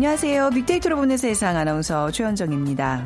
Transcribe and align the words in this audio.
안녕하세요. 0.00 0.48
빅데이터로 0.48 0.96
보는 0.96 1.18
세상 1.18 1.58
아나운서 1.58 2.10
최현정입니다. 2.10 3.04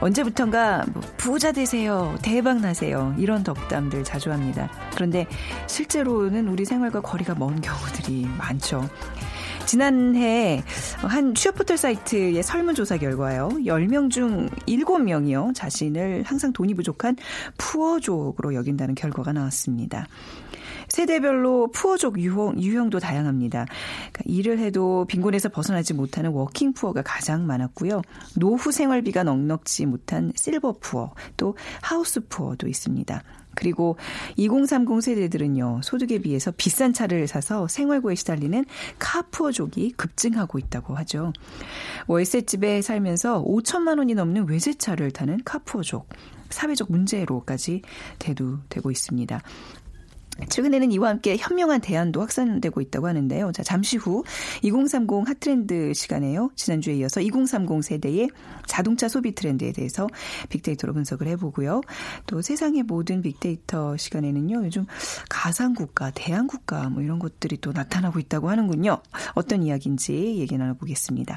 언제부턴가 0.00 0.84
뭐 0.92 1.00
부자 1.16 1.52
되세요, 1.52 2.18
대박 2.22 2.60
나세요 2.60 3.14
이런 3.18 3.44
덕담들 3.44 4.02
자주 4.02 4.32
합니다. 4.32 4.68
그런데 4.96 5.28
실제로는 5.68 6.48
우리 6.48 6.64
생활과 6.64 7.02
거리가 7.02 7.36
먼 7.36 7.60
경우들이 7.60 8.26
많죠. 8.36 8.90
지난해 9.64 10.64
한 10.96 11.36
취업 11.36 11.54
포털 11.54 11.78
사이트의 11.78 12.42
설문조사 12.42 12.96
결과요. 12.96 13.50
10명 13.50 14.10
중 14.10 14.48
7명이요. 14.66 15.54
자신을 15.54 16.24
항상 16.26 16.52
돈이 16.52 16.74
부족한 16.74 17.16
푸어족으로 17.58 18.56
여긴다는 18.56 18.96
결과가 18.96 19.32
나왔습니다. 19.32 20.08
세대별로 20.92 21.70
푸어족 21.72 22.18
유형, 22.18 22.60
유형도 22.60 22.98
다양합니다. 22.98 23.64
그러니까 24.12 24.22
일을 24.26 24.58
해도 24.58 25.06
빈곤에서 25.08 25.48
벗어나지 25.48 25.94
못하는 25.94 26.32
워킹 26.32 26.74
푸어가 26.74 27.00
가장 27.00 27.46
많았고요. 27.46 28.02
노후 28.38 28.70
생활비가 28.70 29.22
넉넉지 29.22 29.86
못한 29.86 30.32
실버 30.36 30.80
푸어, 30.80 31.14
또 31.38 31.56
하우스 31.80 32.20
푸어도 32.28 32.68
있습니다. 32.68 33.22
그리고 33.54 33.96
2030 34.36 35.02
세대들은요, 35.02 35.80
소득에 35.82 36.18
비해서 36.18 36.52
비싼 36.54 36.92
차를 36.92 37.26
사서 37.26 37.68
생활고에 37.68 38.14
시달리는 38.14 38.62
카푸어족이 38.98 39.92
급증하고 39.92 40.58
있다고 40.58 40.94
하죠. 40.96 41.32
월세집에 42.06 42.82
살면서 42.82 43.42
5천만 43.42 43.96
원이 43.96 44.14
넘는 44.14 44.46
외제차를 44.46 45.10
타는 45.10 45.40
카푸어족. 45.46 46.10
사회적 46.50 46.92
문제로까지 46.92 47.80
대두되고 48.18 48.90
있습니다. 48.90 49.40
최근에는 50.48 50.92
이와 50.92 51.10
함께 51.10 51.36
현명한 51.36 51.80
대안도 51.80 52.20
확산되고 52.20 52.80
있다고 52.80 53.08
하는데요. 53.08 53.52
자, 53.52 53.62
잠시 53.62 53.96
후 53.96 54.24
2030 54.62 55.28
핫트렌드 55.28 55.92
시간에요. 55.94 56.50
지난주에 56.56 56.94
이어서 56.96 57.20
2030 57.20 57.82
세대의 57.82 58.28
자동차 58.66 59.08
소비 59.08 59.34
트렌드에 59.34 59.72
대해서 59.72 60.08
빅데이터로 60.48 60.92
분석을 60.94 61.26
해보고요. 61.28 61.80
또 62.26 62.42
세상의 62.42 62.84
모든 62.84 63.22
빅데이터 63.22 63.96
시간에는요. 63.96 64.64
요즘 64.64 64.86
가상국가, 65.28 66.10
대한국가 66.10 66.88
뭐 66.88 67.02
이런 67.02 67.18
것들이 67.18 67.58
또 67.60 67.72
나타나고 67.72 68.18
있다고 68.18 68.50
하는군요. 68.50 68.98
어떤 69.34 69.62
이야기인지 69.62 70.36
얘기 70.38 70.56
나눠보겠습니다. 70.56 71.36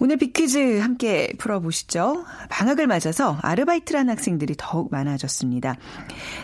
오늘 0.00 0.16
빅퀴즈 0.16 0.78
함께 0.78 1.32
풀어보시죠. 1.38 2.24
방학을 2.50 2.86
맞아서 2.86 3.36
아르바이트를 3.42 3.98
한 3.98 4.10
학생들이 4.10 4.54
더욱 4.56 4.90
많아졌습니다. 4.92 5.76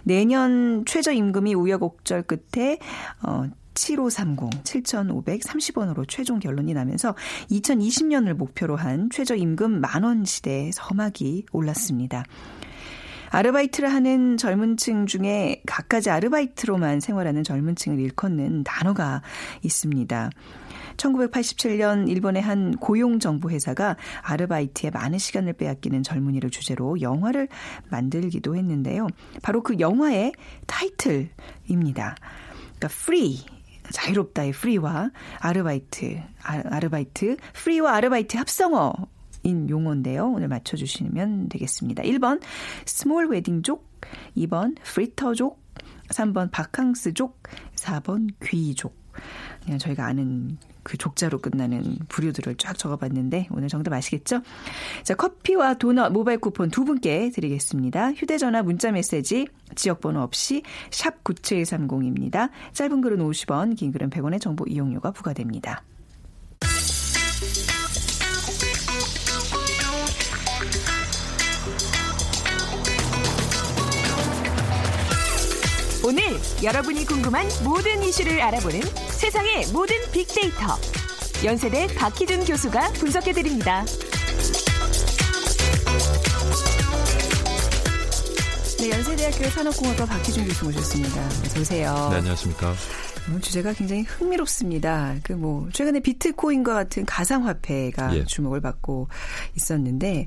내년 0.02 0.84
최저임금이 0.86 1.54
우여곡절 1.54 2.24
끝에 2.24 2.78
어, 3.22 3.44
7530, 3.74 4.64
7,530원으로 4.64 6.04
최종 6.08 6.38
결론이 6.38 6.74
나면서 6.74 7.14
2020년을 7.50 8.34
목표로 8.34 8.76
한 8.76 9.08
최저임금 9.10 9.80
만원 9.80 10.24
시대에 10.24 10.70
서막이 10.72 11.46
올랐습니다. 11.52 12.24
아르바이트를 13.30 13.92
하는 13.92 14.36
젊은 14.36 14.76
층 14.76 15.06
중에 15.06 15.60
갖가지 15.66 16.08
아르바이트로만 16.08 17.00
생활하는 17.00 17.42
젊은 17.42 17.74
층을 17.74 17.98
일컫는 17.98 18.62
단어가 18.62 19.22
있습니다. 19.62 20.30
1987년 20.96 22.08
일본의 22.08 22.42
한 22.42 22.76
고용정보회사가 22.76 23.96
아르바이트에 24.22 24.90
많은 24.90 25.18
시간을 25.18 25.54
빼앗기는 25.54 26.02
젊은이를 26.02 26.50
주제로 26.50 27.00
영화를 27.00 27.48
만들기도 27.90 28.56
했는데요. 28.56 29.08
바로 29.42 29.62
그 29.62 29.78
영화의 29.78 30.32
타이틀입니다. 30.66 32.16
그러니까 32.16 32.88
free 32.90 33.44
자유롭다의 33.90 34.52
프리와 34.52 35.10
아르바이트, 35.40 36.20
아, 36.42 36.80
르바이트 36.80 37.36
프리와 37.52 37.96
아르바이트 37.96 38.36
합성어 38.36 38.92
인 39.42 39.68
용어인데요. 39.68 40.30
오늘 40.30 40.48
맞춰 40.48 40.76
주시면 40.76 41.50
되겠습니다. 41.50 42.02
1번 42.02 42.40
스몰 42.86 43.28
웨딩족, 43.28 43.86
2번 44.38 44.76
프리터족, 44.82 45.62
3번 46.08 46.50
바캉스족, 46.50 47.42
4번 47.76 48.30
귀족. 48.42 48.96
그냥 49.62 49.78
저희가 49.78 50.06
아는 50.06 50.58
그 50.84 50.96
족자로 50.96 51.38
끝나는 51.38 51.98
부류들을 52.08 52.54
쫙 52.58 52.78
적어봤는데 52.78 53.48
오늘 53.50 53.68
정답 53.68 53.94
아시겠죠? 53.94 54.42
자 55.02 55.14
커피와 55.14 55.74
도넛 55.74 56.12
모바일 56.12 56.38
쿠폰 56.38 56.70
두 56.70 56.84
분께 56.84 57.30
드리겠습니다. 57.30 58.12
휴대전화 58.12 58.62
문자 58.62 58.92
메시지 58.92 59.48
지역번호 59.74 60.20
없이 60.20 60.62
샵 60.90 61.24
9730입니다. 61.24 62.50
짧은 62.72 63.00
글은 63.00 63.18
50원 63.18 63.76
긴 63.76 63.90
글은 63.90 64.10
100원의 64.10 64.40
정보 64.40 64.64
이용료가 64.66 65.10
부과됩니다. 65.10 65.82
오늘 76.06 76.22
여러분이 76.62 77.06
궁금한 77.06 77.48
모든 77.62 78.02
이슈를 78.02 78.38
알아보는 78.42 78.82
세상의 79.08 79.68
모든 79.72 79.96
빅데이터. 80.12 80.76
연세대 81.42 81.86
박희준 81.94 82.44
교수가 82.44 82.92
분석해드립니다. 82.92 83.86
네, 88.80 88.90
연세대학교 88.90 89.48
산업공학과 89.48 90.04
박희준 90.04 90.46
교수 90.46 90.66
모셨습니다. 90.66 91.26
어서 91.46 91.60
오세요. 91.60 92.08
네, 92.10 92.16
안녕하십니까. 92.18 92.74
오늘 93.28 93.40
주제가 93.40 93.72
굉장히 93.72 94.02
흥미롭습니다. 94.02 95.16
그 95.22 95.34
뭐 95.34 95.68
최근에 95.72 96.00
비트코인과 96.00 96.72
같은 96.72 97.04
가상화폐가 97.04 98.16
예. 98.16 98.24
주목을 98.24 98.60
받고 98.60 99.08
있었는데 99.56 100.26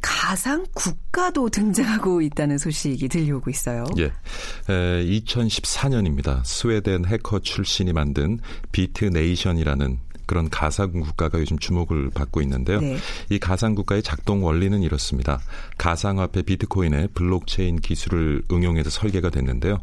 가상 0.00 0.66
국가도 0.74 1.50
등장하고 1.50 2.20
있다는 2.22 2.58
소식이 2.58 3.08
들려오고 3.08 3.50
있어요. 3.50 3.84
예. 3.98 4.04
에, 4.04 5.04
2014년입니다. 5.04 6.40
스웨덴 6.44 7.04
해커 7.04 7.40
출신이 7.40 7.92
만든 7.92 8.40
비트네이션이라는 8.72 9.98
그런 10.26 10.50
가상 10.50 10.92
국가가 10.92 11.38
요즘 11.38 11.58
주목을 11.58 12.10
받고 12.10 12.40
있는데요. 12.42 12.80
네. 12.80 12.96
이 13.30 13.38
가상 13.38 13.74
국가의 13.74 14.02
작동 14.02 14.44
원리는 14.44 14.82
이렇습니다. 14.82 15.40
가상화폐 15.78 16.42
비트코인의 16.42 17.08
블록체인 17.14 17.80
기술을 17.80 18.42
응용해서 18.50 18.90
설계가 18.90 19.30
됐는데요. 19.30 19.78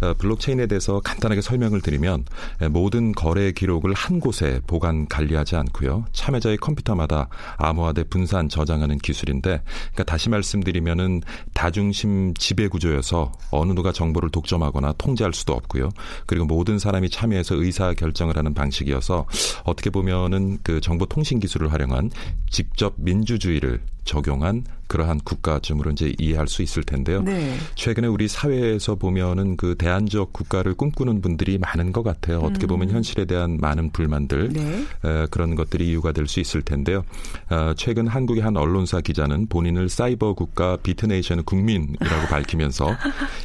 어, 0.00 0.14
블록체인에 0.18 0.66
대해서 0.66 1.00
간단하게 1.00 1.40
설명을 1.40 1.80
드리면 1.80 2.24
모든 2.70 3.12
거래 3.12 3.52
기록을 3.52 3.94
한 3.94 4.20
곳에 4.20 4.60
보관 4.66 5.06
관리하지 5.08 5.56
않고요. 5.56 6.04
참여자의 6.12 6.58
컴퓨터마다 6.58 7.28
암호화돼 7.56 8.04
분산 8.04 8.48
저장하는 8.48 8.98
기술인데 8.98 9.62
그러니까 9.92 10.04
다시 10.04 10.28
말씀드리면은 10.28 11.22
다중심 11.54 12.34
지배 12.34 12.68
구조여서 12.68 13.32
어느 13.50 13.72
누가 13.72 13.92
정보를 13.92 14.30
독점하거나 14.30 14.94
통제할 14.98 15.32
수도 15.32 15.52
없고요. 15.54 15.90
그리고 16.26 16.46
모든 16.46 16.78
사람이 16.78 17.10
참여해서 17.10 17.56
의사 17.56 17.92
결정을 17.94 18.36
하는 18.36 18.54
방식이어서 18.54 19.26
어떻게 19.64 19.87
어떻게 19.88 19.90
보면은 19.90 20.58
그 20.62 20.80
정보통신 20.80 21.40
기술을 21.40 21.72
활용한 21.72 22.10
직접 22.50 22.94
민주주의를 22.96 23.80
적용한 24.04 24.64
그러한 24.86 25.20
국가쯤으로 25.20 25.90
이제 25.90 26.14
이해할 26.18 26.48
수 26.48 26.62
있을 26.62 26.82
텐데요. 26.82 27.20
네. 27.20 27.54
최근에 27.74 28.06
우리 28.06 28.26
사회에서 28.26 28.94
보면은 28.94 29.58
그 29.58 29.74
대안적 29.76 30.32
국가를 30.32 30.72
꿈꾸는 30.74 31.20
분들이 31.20 31.58
많은 31.58 31.92
것 31.92 32.02
같아요. 32.02 32.38
어떻게 32.38 32.66
음. 32.66 32.68
보면 32.68 32.90
현실에 32.90 33.26
대한 33.26 33.58
많은 33.60 33.90
불만들 33.90 34.48
네. 34.48 34.84
에, 35.04 35.26
그런 35.30 35.54
것들이 35.54 35.88
이유가 35.88 36.12
될 36.12 36.26
수 36.28 36.40
있을 36.40 36.62
텐데요. 36.62 37.04
어, 37.50 37.72
최근 37.76 38.06
한국의 38.06 38.42
한 38.42 38.56
언론사 38.56 39.00
기자는 39.00 39.46
본인을 39.48 39.88
사이버 39.88 40.34
국가 40.34 40.76
비트네이션 40.76 41.44
국민이라고 41.44 42.28
밝히면서 42.28 42.96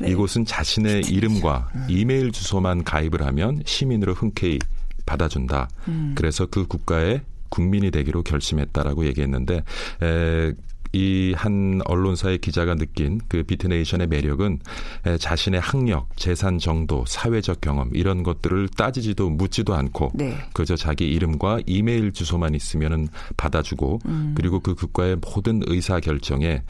네. 0.02 0.12
이곳은 0.12 0.46
자신의 0.46 1.04
이름과 1.10 1.72
음. 1.76 1.86
이메일 1.90 2.32
주소만 2.32 2.84
가입을 2.84 3.22
하면 3.26 3.62
시민으로 3.66 4.14
흔쾌히 4.14 4.60
받아준다. 5.06 5.70
음. 5.88 6.14
그래서 6.16 6.46
그 6.46 6.68
국가의 6.68 7.22
국민이 7.50 7.92
되기로 7.92 8.24
결심했다라고 8.24 9.06
얘기했는데 9.06 9.64
에, 10.02 10.54
이한 10.94 11.82
언론사의 11.86 12.38
기자가 12.38 12.76
느낀 12.76 13.20
그 13.28 13.42
비트네이션의 13.44 14.08
매력은 14.08 14.60
자신의 15.20 15.60
학력, 15.60 16.16
재산 16.16 16.60
정도, 16.60 17.04
사회적 17.08 17.62
경험 17.62 17.90
이런 17.94 18.22
것들을 18.22 18.70
따지지도 18.70 19.32
묻지도 19.32 19.74
않고 19.74 20.12
네. 20.14 20.38
그저 20.54 20.76
자기 20.76 21.10
이름과 21.10 21.62
이메일 21.66 22.14
주소만 22.14 22.54
있으면은 22.54 23.08
받아주고 23.38 24.00
음. 24.06 24.34
그리고 24.38 24.60
그 24.60 24.76
국가의 24.76 25.18
모든 25.18 25.62
의사 25.66 26.00
결정에 26.00 26.62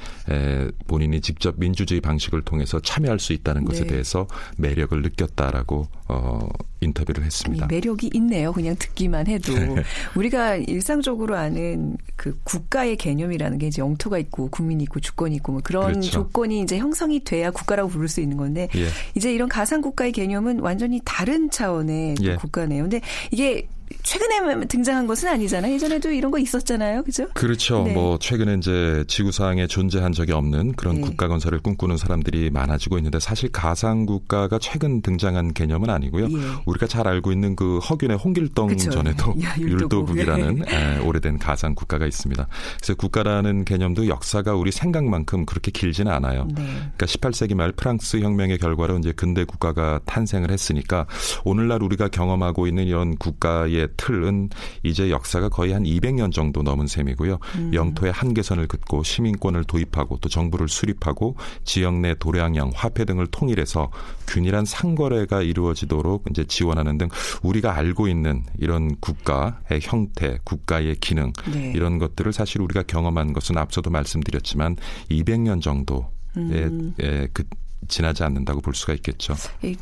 본인이 0.87 1.19
직접 1.19 1.55
민주주의 1.57 1.99
방식을 1.99 2.43
통해서 2.43 2.79
참여할 2.79 3.19
수 3.19 3.33
있다는 3.33 3.65
것에 3.65 3.81
네. 3.81 3.87
대해서 3.87 4.25
매력을 4.57 5.01
느꼈다라고 5.01 5.87
어, 6.07 6.47
인터뷰를 6.83 7.23
했습니다. 7.23 7.67
매력이 7.67 8.11
있네요. 8.13 8.51
그냥 8.51 8.75
듣기만 8.77 9.27
해도 9.27 9.53
우리가 10.15 10.55
일상적으로 10.55 11.35
아는 11.35 11.97
그 12.15 12.37
국가의 12.43 12.97
개념이라는 12.97 13.57
게 13.57 13.67
이제 13.67 13.81
영토가 13.81 14.17
있고 14.19 14.49
국민이 14.49 14.83
있고 14.83 14.99
주권이 14.99 15.35
있고 15.37 15.53
뭐 15.53 15.61
그런 15.63 15.93
그렇죠. 15.93 16.11
조건이 16.11 16.61
이제 16.61 16.77
형성이 16.77 17.19
돼야 17.23 17.51
국가라고 17.51 17.89
부를 17.89 18.07
수 18.07 18.21
있는 18.21 18.37
건데 18.37 18.69
예. 18.75 18.87
이제 19.15 19.33
이런 19.33 19.49
가상 19.49 19.81
국가의 19.81 20.11
개념은 20.11 20.59
완전히 20.59 21.01
다른 21.03 21.49
차원의 21.49 22.15
예. 22.21 22.35
국가네요. 22.35 22.83
근데 22.83 23.01
이게 23.31 23.67
최근에 24.01 24.65
등장한 24.67 25.07
것은 25.07 25.29
아니잖아요. 25.29 25.73
예전에도 25.73 26.11
이런 26.11 26.31
거 26.31 26.39
있었잖아요. 26.39 27.03
그죠? 27.03 27.27
그렇죠. 27.33 27.83
네. 27.83 27.93
뭐 27.93 28.17
최근에 28.19 28.55
이제 28.55 29.03
지구상에 29.07 29.67
존재한 29.67 30.11
적이 30.11 30.33
없는 30.33 30.73
그런 30.73 30.95
네. 30.95 31.01
국가 31.01 31.27
건설을 31.27 31.59
꿈꾸는 31.59 31.97
사람들이 31.97 32.49
많아지고 32.49 32.97
있는데 32.97 33.19
사실 33.19 33.51
가상 33.51 34.05
국가가 34.05 34.57
최근 34.59 35.01
등장한 35.01 35.53
개념은 35.53 35.89
아니고요. 35.89 36.25
예. 36.25 36.37
우리가 36.65 36.87
잘 36.87 37.07
알고 37.07 37.31
있는 37.31 37.55
그 37.55 37.79
허균의 37.79 38.17
홍길동 38.17 38.67
그쵸. 38.67 38.89
전에도 38.89 39.33
야, 39.43 39.55
율도국이라는 39.57 40.63
예. 40.69 40.99
오래된 40.99 41.39
가상 41.39 41.75
국가가 41.75 42.05
있습니다. 42.05 42.47
그래서 42.77 42.95
국가라는 42.95 43.65
개념도 43.65 44.07
역사가 44.07 44.55
우리 44.55 44.71
생각만큼 44.71 45.45
그렇게 45.45 45.71
길지는 45.71 46.11
않아요. 46.11 46.45
네. 46.55 46.63
그러니까 46.63 47.05
18세기 47.05 47.55
말 47.55 47.71
프랑스 47.71 48.19
혁명의 48.19 48.57
결과로 48.57 48.97
이제 48.99 49.11
근대 49.11 49.43
국가가 49.43 49.99
탄생을 50.05 50.51
했으니까 50.51 51.05
오늘날 51.43 51.81
우리가 51.83 52.07
경험하고 52.07 52.67
있는 52.67 52.85
이런 52.85 53.15
국가의 53.17 53.82
틀은 53.95 54.49
이제 54.83 55.09
역사가 55.09 55.49
거의 55.49 55.73
한 55.73 55.83
200년 55.83 56.31
정도 56.31 56.63
넘은 56.63 56.87
셈이고요. 56.87 57.39
음. 57.55 57.71
영토의 57.73 58.11
한계선을 58.11 58.67
긋고 58.67 59.03
시민권을 59.03 59.63
도입하고 59.65 60.17
또 60.17 60.29
정부를 60.29 60.67
수립하고 60.67 61.35
지역 61.63 61.95
내 61.99 62.15
도량형, 62.15 62.71
화폐 62.73 63.05
등을 63.05 63.27
통일해서 63.27 63.91
균일한 64.27 64.65
상거래가 64.65 65.41
이루어지도록 65.41 66.25
이제 66.29 66.43
지원하는 66.45 66.97
등 66.97 67.09
우리가 67.41 67.75
알고 67.75 68.07
있는 68.07 68.43
이런 68.57 68.95
국가의 68.99 69.79
형태, 69.81 70.39
국가의 70.43 70.95
기능 70.95 71.33
네. 71.51 71.71
이런 71.75 71.99
것들을 71.99 72.33
사실 72.33 72.61
우리가 72.61 72.83
경험한 72.83 73.33
것은 73.33 73.57
앞서도 73.57 73.89
말씀드렸지만 73.89 74.77
200년 75.09 75.61
정도의 75.61 76.05
음. 76.37 76.93
그 77.33 77.43
지나지 77.87 78.23
않는다고 78.23 78.61
볼 78.61 78.73
수가 78.75 78.93
있겠죠. 78.93 79.35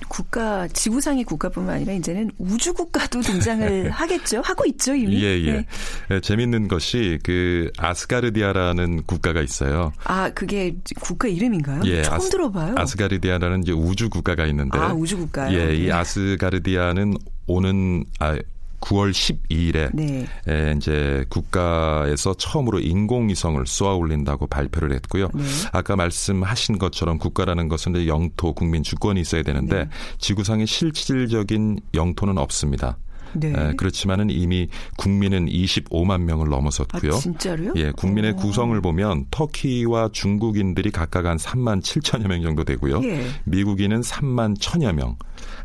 국가 0.07 0.68
지구상의 0.68 1.24
국가뿐만 1.24 1.75
아니라 1.77 1.94
이제는 1.94 2.31
우주 2.38 2.74
국가도 2.74 3.21
등장을 3.21 3.89
하겠죠. 3.92 4.42
하고 4.44 4.65
있죠 4.68 4.94
이미. 4.95 5.24
예 5.24 5.39
예. 5.42 5.51
네. 5.53 5.65
네, 6.09 6.19
재밌는 6.21 6.68
것이 6.68 7.19
그 7.24 7.71
아스가르디아라는 7.77 9.03
국가가 9.03 9.42
있어요. 9.42 9.94
아 10.03 10.30
그게 10.30 10.75
국가 11.00 11.27
이름인가요? 11.27 11.81
예, 11.86 12.03
처음 12.03 12.15
아스, 12.18 12.30
들어봐요. 12.30 12.75
아스가르디아라는 12.77 13.63
이제 13.63 13.71
우주 13.71 14.09
국가가 14.09 14.45
있는데. 14.48 14.77
아 14.77 14.94
우주 14.94 15.18
국가요. 15.18 15.57
예, 15.57 15.75
이 15.75 15.86
네. 15.88 15.92
아스가르디아는 15.92 17.15
오는 17.48 18.03
아 18.19 18.38
9월 18.81 19.12
12일에 19.12 19.89
네. 19.94 20.28
에, 20.48 20.74
이제 20.75 21.25
국가에서 21.30 22.33
처음으로 22.33 22.80
인공위성을 22.80 23.66
쏘아 23.66 23.95
올린다고 23.95 24.48
발표를 24.48 24.94
했고요. 24.94 25.30
네. 25.33 25.44
아까 25.72 25.95
말씀하신 25.95 26.78
것처럼 26.78 27.18
국가라는 27.18 27.69
것은 27.69 28.07
영토, 28.07 28.54
국민 28.54 28.83
주권이 28.83 29.22
있어야 29.22 29.44
되는데 29.44 29.83
네. 29.86 29.89
지구상에 30.18 30.66
실질적인 30.66 31.80
영토는 31.94 32.38
없습니다. 32.38 32.98
네. 33.33 33.54
에, 33.56 33.74
그렇지만은 33.78 34.30
이미 34.30 34.68
국민은 34.98 35.45
25만 35.48 36.22
명을 36.22 36.50
넘어섰고요. 36.50 37.13
아, 37.13 37.18
진짜로요? 37.18 37.74
예, 37.77 37.92
국민의 37.92 38.31
오. 38.31 38.36
구성을 38.36 38.80
보면 38.81 39.25
터키와 39.31 40.10
중국인들이 40.12 40.92
각각 40.92 41.25
한 41.25 41.38
3만 41.38 41.81
7천여 41.81 42.27
명 42.27 42.42
정도 42.42 42.63
되고요. 42.63 43.01
예. 43.04 43.25
미국인은 43.45 44.01
3만 44.01 44.57
1천여 44.57 44.94
명. 44.94 45.16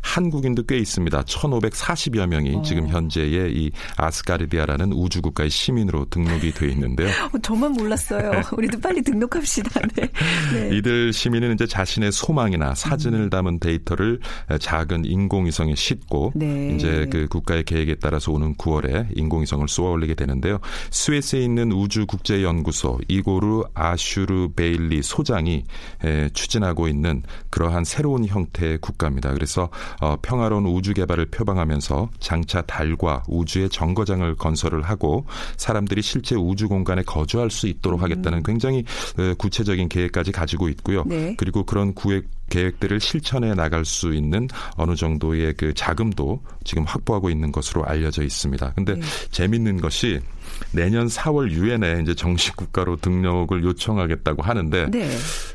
한국인도 0.07 0.63
꽤 0.63 0.77
있습니다. 0.77 1.21
1,540여 1.23 2.27
명이 2.27 2.55
어. 2.55 2.61
지금 2.61 2.87
현재의 2.87 3.51
이 3.53 3.71
아스가르디아라는 3.97 4.93
우주 4.93 5.21
국가의 5.21 5.49
시민으로 5.49 6.05
등록이 6.09 6.53
돼 6.53 6.69
있는데요. 6.69 7.09
어, 7.33 7.37
저만 7.39 7.73
몰랐어요. 7.73 8.41
우리도 8.57 8.79
빨리 8.79 9.01
등록합시다. 9.01 9.81
네. 9.95 10.09
네. 10.53 10.77
이들 10.77 11.11
시민은 11.11 11.53
이제 11.53 11.67
자신의 11.67 12.13
소망이나 12.13 12.73
사진을 12.73 13.19
음. 13.23 13.29
담은 13.29 13.59
데이터를 13.59 14.19
작은 14.59 15.03
인공위성에 15.05 15.75
싣고 15.75 16.31
네. 16.35 16.73
이제 16.75 17.07
그 17.11 17.27
국가의 17.27 17.63
계획에 17.63 17.95
따라서 17.95 18.31
오는 18.31 18.55
9월에 18.55 19.07
인공위성을 19.15 19.67
쏘아 19.67 19.91
올리게 19.91 20.15
되는데요. 20.15 20.59
스웨스에 20.91 21.41
있는 21.41 21.73
우주국제연구소 21.73 22.99
이고르 23.09 23.63
아슈르 23.73 24.49
베일리 24.55 25.03
소장이 25.03 25.65
추진하고 26.33 26.87
있는 26.87 27.23
그러한 27.49 27.83
새로운 27.83 28.25
형태의 28.25 28.77
국가입니다. 28.79 29.33
그래서 29.33 29.69
어, 30.01 30.17
평화로운 30.21 30.65
우주 30.65 30.93
개발을 30.93 31.27
표방하면서 31.27 32.09
장차 32.19 32.61
달과 32.61 33.23
우주의 33.27 33.69
정거장을 33.69 34.35
건설을 34.35 34.81
하고 34.83 35.25
사람들이 35.57 36.01
실제 36.01 36.35
우주 36.35 36.67
공간에 36.67 37.01
거주할 37.03 37.49
수 37.49 37.67
있도록 37.67 38.01
음. 38.01 38.03
하겠다는 38.03 38.43
굉장히 38.43 38.83
어, 39.17 39.33
구체적인 39.37 39.89
계획까지 39.89 40.31
가지고 40.31 40.69
있고요. 40.69 41.03
네. 41.05 41.35
그리고 41.37 41.63
그런 41.63 41.93
구획 41.93 42.25
계획들을 42.49 43.01
실천해 43.01 43.53
나갈 43.53 43.83
수 43.83 44.13
있는 44.13 44.47
어느 44.75 44.95
정도의 44.95 45.53
그 45.57 45.73
자금도 45.73 46.41
지금 46.63 46.83
확보하고 46.85 47.29
있는 47.29 47.51
것으로 47.51 47.85
알려져 47.85 48.23
있습니다. 48.23 48.73
근데 48.73 48.95
네. 48.95 49.01
재밌는 49.31 49.81
것이 49.81 50.21
내년 50.71 51.07
4월 51.07 51.51
유엔에 51.51 52.01
이제 52.01 52.15
정식 52.15 52.55
국가로 52.55 52.97
등록을 52.97 53.63
요청하겠다고 53.63 54.43
하는데 54.43 54.89
네. 54.89 55.09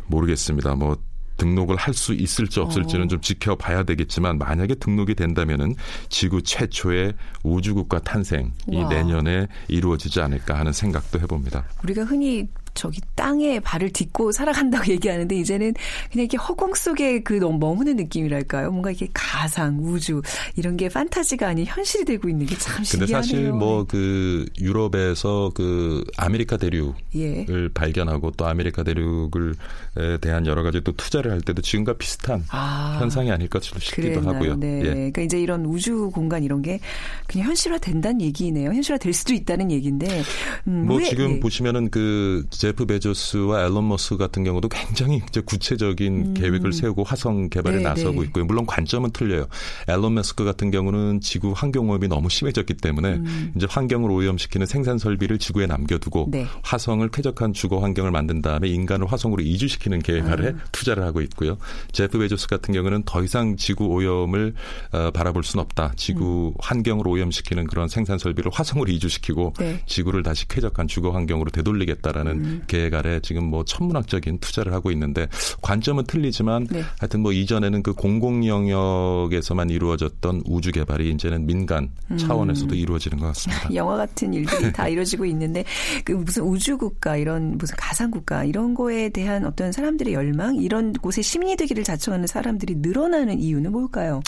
모르겠습니다. 0.06 0.74
뭐 0.74 0.96
등록을 1.42 1.76
할 1.76 1.92
수 1.92 2.14
있을지 2.14 2.58
없을지는 2.58 3.04
어. 3.04 3.08
좀 3.08 3.20
지켜봐야 3.20 3.82
되겠지만 3.82 4.38
만약에 4.38 4.76
등록이 4.76 5.14
된다면은 5.14 5.74
지구 6.08 6.42
최초의 6.42 7.12
우주국가 7.42 7.98
탄생이 7.98 8.50
와. 8.68 8.88
내년에 8.88 9.46
이루어지지 9.68 10.20
않을까 10.22 10.58
하는 10.58 10.72
생각도 10.72 11.20
해봅니다. 11.20 11.64
우리가 11.84 12.04
흔히 12.04 12.48
저기 12.74 13.00
땅에 13.14 13.60
발을 13.60 13.92
딛고 13.92 14.32
살아간다고 14.32 14.90
얘기하는데 14.92 15.34
이제는 15.36 15.74
그냥 16.10 16.24
이렇게 16.24 16.36
허공 16.38 16.74
속에 16.74 17.22
그 17.22 17.34
너무 17.34 17.58
머무는 17.58 17.96
느낌이랄까요? 17.96 18.70
뭔가 18.70 18.90
이게 18.90 19.08
가상, 19.12 19.78
우주 19.82 20.22
이런 20.56 20.76
게 20.76 20.88
판타지가 20.88 21.48
아닌 21.48 21.66
현실이 21.66 22.04
되고 22.04 22.28
있는 22.28 22.46
게 22.46 22.56
참 22.56 22.82
신기하네요. 22.84 23.06
근데 23.06 23.12
사실 23.12 23.52
뭐 23.52 23.84
그 23.88 24.46
유럽에서 24.60 25.50
그 25.54 26.04
아메리카 26.16 26.56
대륙을 26.56 26.94
예. 27.16 27.44
발견하고 27.74 28.30
또 28.36 28.46
아메리카 28.46 28.82
대륙을 28.84 29.54
대한 30.20 30.46
여러 30.46 30.62
가지 30.62 30.80
또 30.82 30.92
투자를 30.92 31.30
할 31.32 31.40
때도 31.40 31.60
지금과 31.62 31.94
비슷한 31.94 32.44
아, 32.50 32.96
현상이 33.00 33.30
아닐까 33.30 33.58
싶기도 33.60 34.08
그랬나요? 34.20 34.34
하고요. 34.34 34.56
네. 34.56 34.78
예. 34.80 34.82
그러니까 34.94 35.22
이제 35.22 35.40
이런 35.40 35.66
우주 35.66 36.10
공간 36.14 36.42
이런 36.44 36.62
게 36.62 36.80
그냥 37.26 37.48
현실화 37.48 37.78
된다는 37.78 38.20
얘기네요. 38.22 38.72
현실화 38.72 38.98
될 38.98 39.12
수도 39.12 39.34
있다는 39.34 39.70
얘기인데 39.70 40.22
음, 40.68 40.86
뭐 40.86 40.96
왜, 40.96 41.04
지금 41.04 41.32
예. 41.32 41.40
보시면은 41.40 41.90
그 41.90 42.46
제프 42.62 42.86
베조스와 42.86 43.64
앨런 43.64 43.88
머스크 43.88 44.16
같은 44.16 44.44
경우도 44.44 44.68
굉장히 44.68 45.20
이제 45.28 45.40
구체적인 45.40 46.26
음. 46.26 46.34
계획을 46.34 46.72
세우고 46.72 47.02
화성 47.02 47.48
개발에 47.48 47.78
네, 47.78 47.82
나서고 47.82 48.20
네. 48.20 48.26
있고요. 48.28 48.44
물론 48.44 48.66
관점은 48.66 49.10
틀려요. 49.10 49.48
앨런 49.88 50.14
머스크 50.14 50.44
같은 50.44 50.70
경우는 50.70 51.20
지구 51.20 51.54
환경 51.56 51.90
오염이 51.90 52.06
너무 52.06 52.30
심해졌기 52.30 52.74
때문에 52.74 53.14
음. 53.14 53.52
이제 53.56 53.66
환경을 53.68 54.08
오염시키는 54.12 54.68
생산 54.68 54.96
설비를 54.96 55.40
지구에 55.40 55.66
남겨두고 55.66 56.28
네. 56.30 56.46
화성을 56.62 57.08
쾌적한 57.08 57.52
주거 57.52 57.80
환경을 57.80 58.12
만든 58.12 58.40
다음에 58.42 58.68
인간을 58.68 59.10
화성으로 59.10 59.42
이주시키는 59.42 59.98
계획에 59.98 60.28
음. 60.28 60.60
투자를 60.70 61.02
하고 61.02 61.20
있고요. 61.22 61.58
제프 61.90 62.20
베조스 62.20 62.46
같은 62.46 62.72
경우는 62.72 63.02
더 63.06 63.24
이상 63.24 63.56
지구 63.56 63.86
오염을 63.86 64.54
어, 64.92 65.10
바라볼 65.10 65.42
수는 65.42 65.64
없다. 65.64 65.94
지구 65.96 66.52
음. 66.54 66.60
환경을 66.60 67.08
오염시키는 67.08 67.66
그런 67.66 67.88
생산 67.88 68.18
설비를 68.18 68.52
화성으로 68.54 68.92
이주시키고 68.92 69.54
네. 69.58 69.80
지구를 69.86 70.22
다시 70.22 70.46
쾌적한 70.46 70.86
주거 70.86 71.10
환경으로 71.10 71.50
되돌리겠다라는 71.50 72.51
음. 72.52 72.62
계획 72.66 72.94
아래 72.94 73.20
지금 73.20 73.44
뭐 73.44 73.64
천문학적인 73.64 74.38
투자를 74.38 74.72
하고 74.72 74.90
있는데 74.90 75.28
관점은 75.60 76.04
틀리지만 76.04 76.66
네. 76.70 76.82
하여튼 76.98 77.20
뭐 77.20 77.32
이전에는 77.32 77.82
그 77.82 77.92
공공 77.92 78.46
영역에서만 78.46 79.70
이루어졌던 79.70 80.42
우주 80.46 80.72
개발이 80.72 81.10
이제는 81.10 81.46
민간 81.46 81.90
음. 82.10 82.16
차원에서도 82.16 82.74
음. 82.74 82.78
이루어지는 82.78 83.18
것 83.18 83.26
같습니다. 83.28 83.72
영화 83.74 83.96
같은 83.96 84.32
일들이 84.34 84.72
다 84.72 84.88
이루어지고 84.88 85.24
있는데 85.26 85.64
그 86.04 86.12
무슨 86.12 86.42
우주 86.44 86.76
국가 86.76 87.16
이런 87.16 87.58
무슨 87.58 87.76
가상 87.76 88.10
국가 88.10 88.44
이런 88.44 88.74
거에 88.74 89.08
대한 89.08 89.44
어떤 89.46 89.72
사람들의 89.72 90.12
열망 90.12 90.56
이런 90.56 90.92
곳에 90.92 91.22
시민이 91.22 91.56
되기를 91.56 91.84
자청하는 91.84 92.26
사람들이 92.26 92.76
늘어나는 92.76 93.40
이유는 93.40 93.72
뭘까요? 93.72 94.20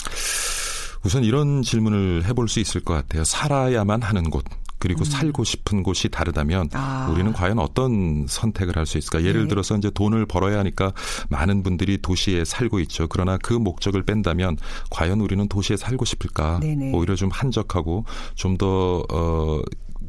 우선 1.03 1.23
이런 1.23 1.61
질문을 1.61 2.25
해볼 2.25 2.47
수 2.49 2.59
있을 2.59 2.81
것 2.81 2.95
같아요. 2.95 3.23
살아야만 3.23 4.01
하는 4.01 4.29
곳. 4.31 4.43
그리고 4.85 5.01
음. 5.01 5.05
살고 5.05 5.43
싶은 5.43 5.81
곳이 5.81 6.09
다르다면 6.09 6.69
아. 6.73 7.09
우리는 7.11 7.33
과연 7.33 7.57
어떤 7.59 8.25
선택을 8.27 8.77
할 8.77 8.85
수 8.85 8.99
있을까? 8.99 9.23
예를 9.23 9.43
네. 9.43 9.47
들어서 9.47 9.75
이제 9.75 9.89
돈을 9.89 10.27
벌어야 10.27 10.59
하니까 10.59 10.93
많은 11.29 11.63
분들이 11.63 11.97
도시에 11.99 12.45
살고 12.45 12.79
있죠. 12.81 13.07
그러나 13.07 13.37
그 13.37 13.53
목적을 13.53 14.03
뺀다면 14.03 14.57
과연 14.91 15.21
우리는 15.21 15.47
도시에 15.47 15.75
살고 15.75 16.05
싶을까? 16.05 16.59
네네. 16.59 16.91
오히려 16.93 17.15
좀 17.15 17.31
한적하고 17.31 18.05
좀더 18.35 19.03
어, 19.11 19.61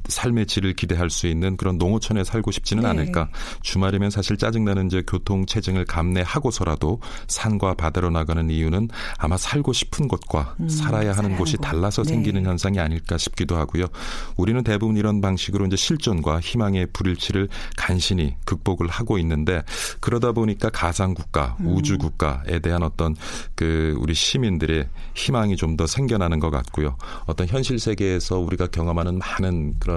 삶의 0.09 0.47
질을 0.47 0.75
기대할 0.75 1.11
수 1.11 1.27
있는 1.29 1.57
그런 1.57 1.79
농어촌에 1.79 2.25
살고 2.25 2.51
싶지는 2.51 2.83
네. 2.83 2.89
않을까. 2.89 3.29
주말이면 3.63 4.11
사실 4.11 4.37
짜증나는 4.37 4.87
이제 4.87 5.03
교통 5.07 5.47
체증을 5.47 5.85
감내하고서라도 5.85 7.01
산과 7.29 7.75
바다로 7.75 8.11
나가는 8.11 8.51
이유는 8.51 8.89
아마 9.19 9.37
살고 9.37 9.73
싶은 9.73 10.09
곳과 10.09 10.57
음, 10.61 10.69
살아야 10.69 11.13
하는 11.13 11.37
곳이 11.37 11.57
곳. 11.57 11.63
달라서 11.63 12.03
네. 12.03 12.09
생기는 12.11 12.45
현상이 12.45 12.81
아닐까 12.81 13.17
싶기도 13.19 13.57
하고요. 13.57 13.87
우리는 14.37 14.63
대부분 14.65 14.97
이런 14.97 15.21
방식으로 15.21 15.67
이제 15.67 15.77
실존과 15.77 16.41
희망의 16.41 16.89
불일치를 16.93 17.49
간신히 17.77 18.35
극복을 18.45 18.89
하고 18.89 19.19
있는데 19.19 19.63
그러다 20.01 20.33
보니까 20.33 20.69
가상 20.71 21.15
국가, 21.15 21.57
음. 21.61 21.69
우주 21.69 21.97
국가에 21.99 22.59
대한 22.59 22.83
어떤 22.83 23.15
그 23.55 23.95
우리 24.01 24.15
시민들의 24.15 24.89
희망이 25.15 25.55
좀 25.57 25.77
더 25.77 25.87
생겨나는 25.87 26.41
것 26.41 26.51
같고요. 26.51 26.97
어떤 27.27 27.47
현실 27.47 27.79
세계에서 27.79 28.39
우리가 28.39 28.69
경험하는 28.69 29.19
많은 29.19 29.75
그런 29.79 29.96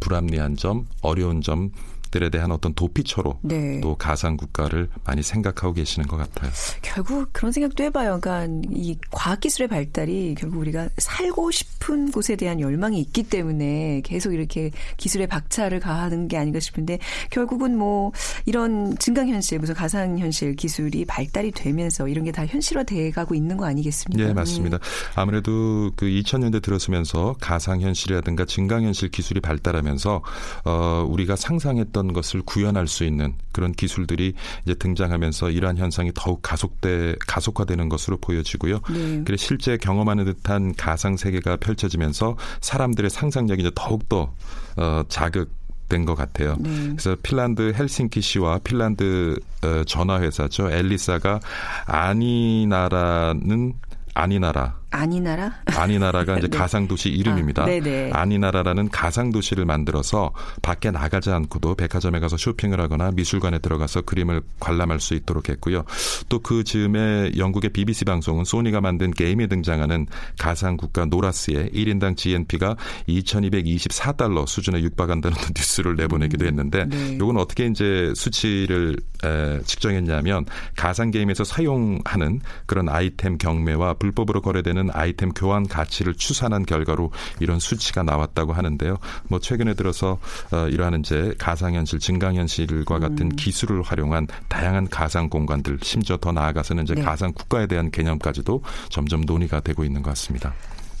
불합리한 0.00 0.56
점, 0.56 0.86
어려운 1.02 1.40
점 1.40 1.70
들에 2.10 2.30
대한 2.30 2.50
어떤 2.50 2.74
도피처로 2.74 3.38
네. 3.42 3.80
또 3.80 3.94
가상 3.94 4.36
국가를 4.36 4.88
많이 5.04 5.22
생각하고 5.22 5.74
계시는 5.74 6.08
것 6.08 6.16
같아요. 6.16 6.50
결국 6.82 7.28
그런 7.32 7.52
생각도 7.52 7.84
해봐요. 7.84 8.18
그러니까 8.20 8.52
이 8.70 8.96
과학 9.10 9.40
기술의 9.40 9.68
발달이 9.68 10.34
결국 10.38 10.58
우리가 10.58 10.88
살고 10.98 11.50
싶은 11.50 12.10
곳에 12.10 12.36
대한 12.36 12.60
열망이 12.60 12.98
있기 13.00 13.24
때문에 13.24 14.00
계속 14.04 14.32
이렇게 14.32 14.70
기술에 14.96 15.26
박차를 15.26 15.80
가하는 15.80 16.26
게 16.28 16.36
아닌가 16.36 16.58
싶은데 16.58 16.98
결국은 17.30 17.76
뭐 17.76 18.12
이런 18.46 18.96
증강 18.98 19.28
현실, 19.28 19.58
무슨 19.58 19.74
가상 19.74 20.18
현실 20.18 20.56
기술이 20.56 21.04
발달이 21.04 21.52
되면서 21.52 22.08
이런 22.08 22.24
게 22.24 22.30
다 22.30 22.46
현실화돼 22.46 23.10
가고 23.10 23.34
있는 23.34 23.56
거 23.56 23.66
아니겠습니까? 23.66 24.26
네, 24.26 24.32
맞습니다. 24.32 24.76
음. 24.76 24.80
아무래도 25.14 25.90
그 25.96 26.06
2000년대 26.06 26.62
들어서면서 26.62 27.36
가상 27.40 27.80
현실이라든가 27.80 28.44
증강 28.44 28.84
현실 28.84 29.10
기술이 29.10 29.40
발달하면서 29.40 30.22
어, 30.64 31.06
우리가 31.08 31.36
상상했던 31.36 31.99
어떤 32.00 32.12
것을 32.14 32.40
구현할 32.42 32.88
수 32.88 33.04
있는 33.04 33.34
그런 33.52 33.72
기술들이 33.72 34.32
이제 34.64 34.74
등장하면서 34.74 35.50
이러한 35.50 35.76
현상이 35.76 36.12
더욱 36.14 36.40
가속돼 36.42 37.16
가속화되는 37.26 37.88
것으로 37.90 38.16
보여지고요. 38.16 38.80
네. 38.90 39.22
그래 39.24 39.36
실제 39.36 39.76
경험하는 39.76 40.24
듯한 40.24 40.74
가상 40.74 41.16
세계가 41.16 41.56
펼쳐지면서 41.56 42.36
사람들의 42.62 43.10
상상력이 43.10 43.62
이제 43.62 43.70
더욱 43.74 44.08
더 44.08 44.32
어, 44.76 45.02
자극 45.08 45.50
된것 45.88 46.16
같아요. 46.16 46.56
네. 46.58 46.70
그래서 46.88 47.16
핀란드 47.22 47.74
헬싱키시와 47.74 48.60
핀란드 48.64 49.38
어, 49.62 49.84
전화회사죠. 49.84 50.70
엘리사가 50.70 51.40
아니나라는 51.84 53.74
아니나라 54.14 54.79
아니나라? 54.90 55.52
아니나라가 55.66 56.38
이제 56.38 56.48
네. 56.50 56.58
가상도시 56.58 57.08
이름입니다. 57.08 57.64
아, 58.12 58.24
니나라라는 58.24 58.90
가상도시를 58.90 59.64
만들어서 59.64 60.32
밖에 60.62 60.90
나가지 60.90 61.30
않고도 61.30 61.74
백화점에 61.76 62.20
가서 62.20 62.36
쇼핑을 62.36 62.80
하거나 62.80 63.10
미술관에 63.12 63.58
들어가서 63.60 64.02
그림을 64.02 64.42
관람할 64.58 65.00
수 65.00 65.14
있도록 65.14 65.48
했고요. 65.48 65.84
또 66.28 66.40
그 66.50 66.64
즈음에 66.64 67.30
영국의 67.36 67.70
BBC 67.70 68.04
방송은 68.04 68.44
소니가 68.44 68.80
만든 68.80 69.12
게임에 69.12 69.46
등장하는 69.46 70.06
가상국가 70.38 71.04
노라스의 71.04 71.70
1인당 71.70 72.16
GNP가 72.16 72.76
2224달러 73.08 74.46
수준에 74.46 74.80
육박한다는 74.80 75.36
뉴스를 75.56 75.94
내보내기도 75.96 76.44
음, 76.44 76.48
했는데 76.48 76.86
네. 76.86 77.12
이건 77.14 77.36
어떻게 77.36 77.66
이제 77.66 78.12
수치를 78.16 78.96
에, 79.24 79.60
측정했냐면 79.62 80.44
가상 80.76 81.10
게임에서 81.10 81.44
사용하는 81.44 82.40
그런 82.66 82.88
아이템 82.88 83.38
경매와 83.38 83.94
불법으로 83.94 84.40
거래되는 84.40 84.79
되는 84.80 84.90
아이템 84.94 85.32
교환 85.32 85.66
가치를 85.68 86.14
추산한 86.14 86.64
결과로 86.64 87.10
이런 87.38 87.60
수치가 87.60 88.02
나왔다고 88.02 88.52
하는데요. 88.52 88.96
뭐 89.28 89.38
최근에 89.38 89.74
들어서 89.74 90.18
어, 90.52 90.66
이러한 90.68 91.00
이제 91.00 91.34
가상현실, 91.38 92.00
증강현실과 92.00 92.98
같은 92.98 93.26
음. 93.26 93.36
기술을 93.36 93.82
활용한 93.82 94.26
다양한 94.48 94.88
가상 94.88 95.28
공간들, 95.28 95.78
심지어 95.82 96.16
더 96.16 96.32
나아가서는 96.32 96.84
이제 96.84 96.94
네. 96.94 97.02
가상 97.02 97.32
국가에 97.32 97.66
대한 97.66 97.90
개념까지도 97.90 98.62
점점 98.88 99.20
논의가 99.22 99.60
되고 99.60 99.84
있는 99.84 100.02
것 100.02 100.10
같습니다. 100.10 100.54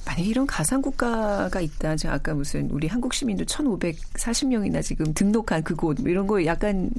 만약 0.04 0.26
이런 0.26 0.46
가상 0.46 0.82
국가가 0.82 1.60
있다. 1.60 1.96
저 1.96 2.10
아까 2.10 2.34
무슨 2.34 2.68
우리 2.70 2.86
한국 2.88 3.14
시민도 3.14 3.44
1,540명이나 3.44 4.82
지금 4.82 5.12
등록한 5.14 5.62
그곳 5.62 6.00
뭐 6.00 6.10
이런 6.10 6.26
거 6.26 6.44
약간 6.44 6.90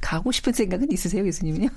가고 0.00 0.32
싶은 0.32 0.52
생각은 0.52 0.90
있으세요, 0.92 1.24
교수님은요? 1.24 1.68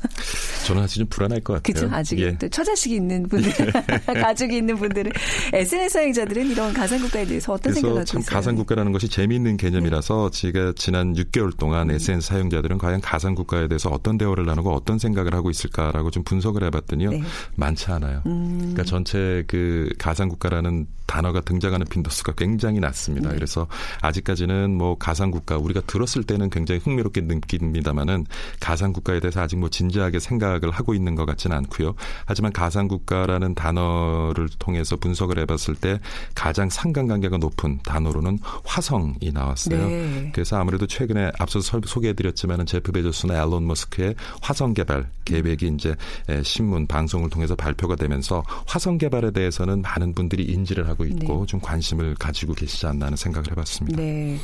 저는 0.67 0.83
아직 0.83 0.99
좀 0.99 1.07
불안할 1.07 1.41
것 1.41 1.53
같아요. 1.53 1.73
그렇죠. 1.73 1.95
아직 1.95 2.19
예. 2.19 2.37
또 2.37 2.47
처자식이 2.49 2.95
있는 2.95 3.27
분들, 3.27 3.51
예. 3.59 4.13
가족이 4.21 4.57
있는 4.57 4.75
분들은 4.75 5.11
SNS 5.53 5.93
사용자들은 5.93 6.51
이런 6.51 6.73
가상국가에 6.73 7.25
대해서 7.25 7.53
어떤 7.53 7.73
생각을 7.73 8.01
하고 8.01 8.19
있어요? 8.19 8.35
가상국가라는 8.35 8.91
것이 8.91 9.07
재미있는 9.07 9.57
개념이라서 9.57 10.29
네. 10.31 10.41
제가 10.41 10.73
지난 10.75 11.13
6개월 11.13 11.55
동안 11.57 11.89
음. 11.89 11.95
SNS 11.95 12.27
사용자들은 12.27 12.77
과연 12.77 13.01
가상국가에 13.01 13.67
대해서 13.67 13.89
어떤 13.89 14.17
대화를 14.17 14.45
나누고 14.45 14.73
어떤 14.73 14.99
생각을 14.99 15.33
하고 15.33 15.49
있을까라고 15.49 16.11
좀 16.11 16.23
분석을 16.23 16.63
해봤더니요. 16.63 17.11
네. 17.11 17.23
많지 17.55 17.91
않아요. 17.91 18.21
음. 18.25 18.57
그러니까 18.57 18.83
전체 18.83 19.43
그 19.47 19.89
가상국가라는 19.97 20.87
단어가 21.05 21.41
등장하는 21.41 21.85
빈도수가 21.87 22.33
굉장히 22.33 22.79
낮습니다. 22.79 23.29
네. 23.29 23.35
그래서 23.35 23.67
아직까지는 24.01 24.75
뭐 24.75 24.97
가상국가 24.97 25.57
우리가 25.57 25.81
들었을 25.81 26.23
때는 26.23 26.49
굉장히 26.49 26.79
흥미롭게 26.81 27.21
느낍니다만 27.21 28.02
합니다만은 28.03 28.25
가상 28.59 28.93
국가에 28.93 29.19
대해서 29.19 29.41
아직 29.41 29.57
뭐 29.57 29.69
진지하게 29.69 30.19
생각을 30.19 30.71
하고 30.71 30.93
있는 30.93 31.15
것 31.15 31.25
같지는 31.25 31.57
않고요. 31.57 31.95
하지만 32.25 32.51
가상 32.51 32.87
국가라는 32.87 33.55
단어를 33.55 34.49
통해서 34.59 34.95
분석을 34.95 35.39
해봤을 35.39 35.75
때 35.79 35.99
가장 36.35 36.69
상관관계가 36.69 37.37
높은 37.37 37.79
단어로는 37.83 38.39
화성이 38.63 39.31
나왔어요. 39.33 39.87
네. 39.87 40.29
그래서 40.33 40.57
아무래도 40.57 40.85
최근에 40.85 41.31
앞서서 41.39 41.79
소개해드렸지만은 41.85 42.65
제프 42.65 42.91
베조스나 42.91 43.35
앨런 43.35 43.65
머스크의 43.65 44.15
화성 44.41 44.73
개발 44.73 45.09
계획이 45.25 45.71
이제 45.73 45.95
신문 46.43 46.85
방송을 46.85 47.29
통해서 47.29 47.55
발표가 47.55 47.95
되면서 47.95 48.43
화성 48.67 48.97
개발에 48.97 49.31
대해서는 49.31 49.81
많은 49.81 50.13
분들이 50.13 50.43
인지를 50.43 50.87
하고 50.87 51.05
있고 51.05 51.39
네. 51.41 51.45
좀 51.47 51.59
관심을 51.61 52.15
가지고 52.15 52.53
계시지 52.53 52.85
않나 52.85 53.05
하는 53.05 53.15
생각을 53.15 53.51
해봤습니다. 53.51 54.01
네. 54.01 54.37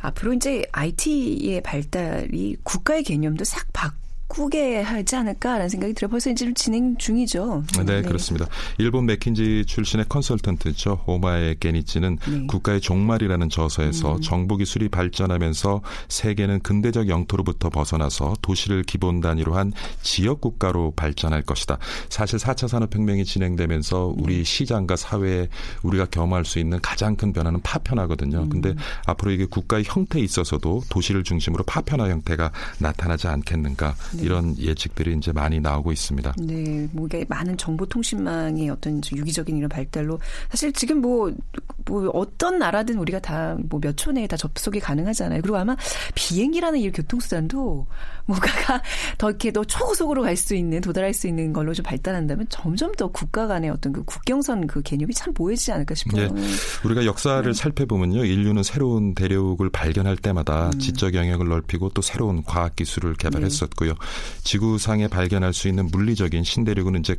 앞으로 0.00 0.34
이제 0.34 0.64
IT의 0.72 1.62
발달이 1.62 2.56
국가의 2.62 2.99
개념도 3.02 3.44
싹 3.44 3.72
바뀌고 3.72 4.09
바꾸게 4.30 4.80
하지 4.80 5.16
않을까라는 5.16 5.68
생각이 5.68 5.92
들어 5.92 6.08
벌써 6.08 6.30
이제 6.30 6.50
진행 6.54 6.96
중이죠. 6.96 7.64
네, 7.78 7.84
네, 7.84 8.02
그렇습니다. 8.02 8.46
일본 8.78 9.06
맥킨지 9.06 9.64
출신의 9.66 10.06
컨설턴트죠. 10.08 11.02
오마에 11.06 11.56
게니치는 11.58 12.18
네. 12.28 12.46
국가의 12.46 12.80
종말이라는 12.80 13.48
저서에서 13.48 14.16
음. 14.16 14.20
정보 14.20 14.56
기술이 14.56 14.88
발전하면서 14.88 15.82
세계는 16.08 16.60
근대적 16.60 17.08
영토로부터 17.08 17.70
벗어나서 17.70 18.36
도시를 18.40 18.84
기본 18.84 19.20
단위로 19.20 19.54
한 19.54 19.72
지역 20.02 20.40
국가로 20.40 20.92
발전할 20.94 21.42
것이다. 21.42 21.78
사실 22.08 22.38
4차 22.38 22.68
산업혁명이 22.68 23.24
진행되면서 23.24 24.14
우리 24.16 24.38
네. 24.38 24.44
시장과 24.44 24.96
사회에 24.96 25.48
우리가 25.82 26.06
경험할 26.06 26.44
수 26.44 26.58
있는 26.60 26.78
가장 26.80 27.16
큰 27.16 27.32
변화는 27.32 27.60
파편화거든요. 27.62 28.42
음. 28.42 28.48
근데 28.48 28.74
앞으로 29.06 29.32
이게 29.32 29.44
국가의 29.44 29.84
형태에 29.86 30.22
있어서도 30.22 30.82
도시를 30.88 31.24
중심으로 31.24 31.64
파편화 31.64 32.08
형태가 32.08 32.52
나타나지 32.78 33.26
않겠는가. 33.26 33.96
네. 34.20 34.26
이런 34.26 34.56
예측들이 34.58 35.16
이제 35.16 35.32
많이 35.32 35.60
나오고 35.60 35.92
있습니다. 35.92 36.34
네, 36.38 36.88
뭐 36.92 37.06
이게 37.06 37.24
많은 37.28 37.56
정보통신망의 37.56 38.70
어떤 38.70 39.00
유기적인 39.12 39.56
이런 39.56 39.68
발달로 39.68 40.18
사실 40.50 40.72
지금 40.72 41.00
뭐, 41.00 41.32
뭐 41.86 42.08
어떤 42.10 42.58
나라든 42.58 42.98
우리가 42.98 43.20
다 43.20 43.56
뭐 43.70 43.80
몇 43.80 43.96
초 43.96 44.12
내에 44.12 44.26
다 44.26 44.36
접속이 44.36 44.80
가능하잖아요. 44.80 45.42
그리고 45.42 45.56
아마 45.56 45.76
비행기라는 46.14 46.78
이 46.80 46.90
교통수단도 46.92 47.86
뭔가가 48.26 48.82
더 49.18 49.28
이렇게 49.30 49.52
더 49.52 49.64
초고속으로 49.64 50.22
갈 50.22 50.36
수 50.36 50.54
있는 50.54 50.80
도달할 50.80 51.12
수 51.12 51.26
있는 51.28 51.52
걸로 51.52 51.74
좀 51.74 51.82
발달한다면 51.84 52.46
점점 52.48 52.92
더 52.94 53.08
국가 53.08 53.46
간의 53.46 53.68
어떤 53.70 53.92
그 53.92 54.02
국경선 54.04 54.66
그 54.66 54.80
개념이 54.82 55.12
참 55.12 55.34
모여지지 55.36 55.72
않을까 55.72 55.94
싶어요. 55.94 56.32
네. 56.32 56.42
우리가 56.84 57.04
역사를 57.04 57.42
네. 57.44 57.52
살펴보면요. 57.52 58.24
인류는 58.24 58.62
새로운 58.62 59.14
대륙을 59.14 59.68
발견할 59.70 60.16
때마다 60.16 60.70
음. 60.72 60.78
지적 60.78 61.14
영역을 61.14 61.48
넓히고 61.48 61.90
또 61.90 62.00
새로운 62.00 62.42
과학 62.44 62.76
기술을 62.76 63.14
개발했었고요. 63.14 63.90
네. 63.90 63.98
지구상에 64.44 65.08
발견할 65.08 65.52
수 65.52 65.68
있는 65.68 65.88
물리적인 65.88 66.42
신대륙은 66.44 67.00
이제 67.00 67.16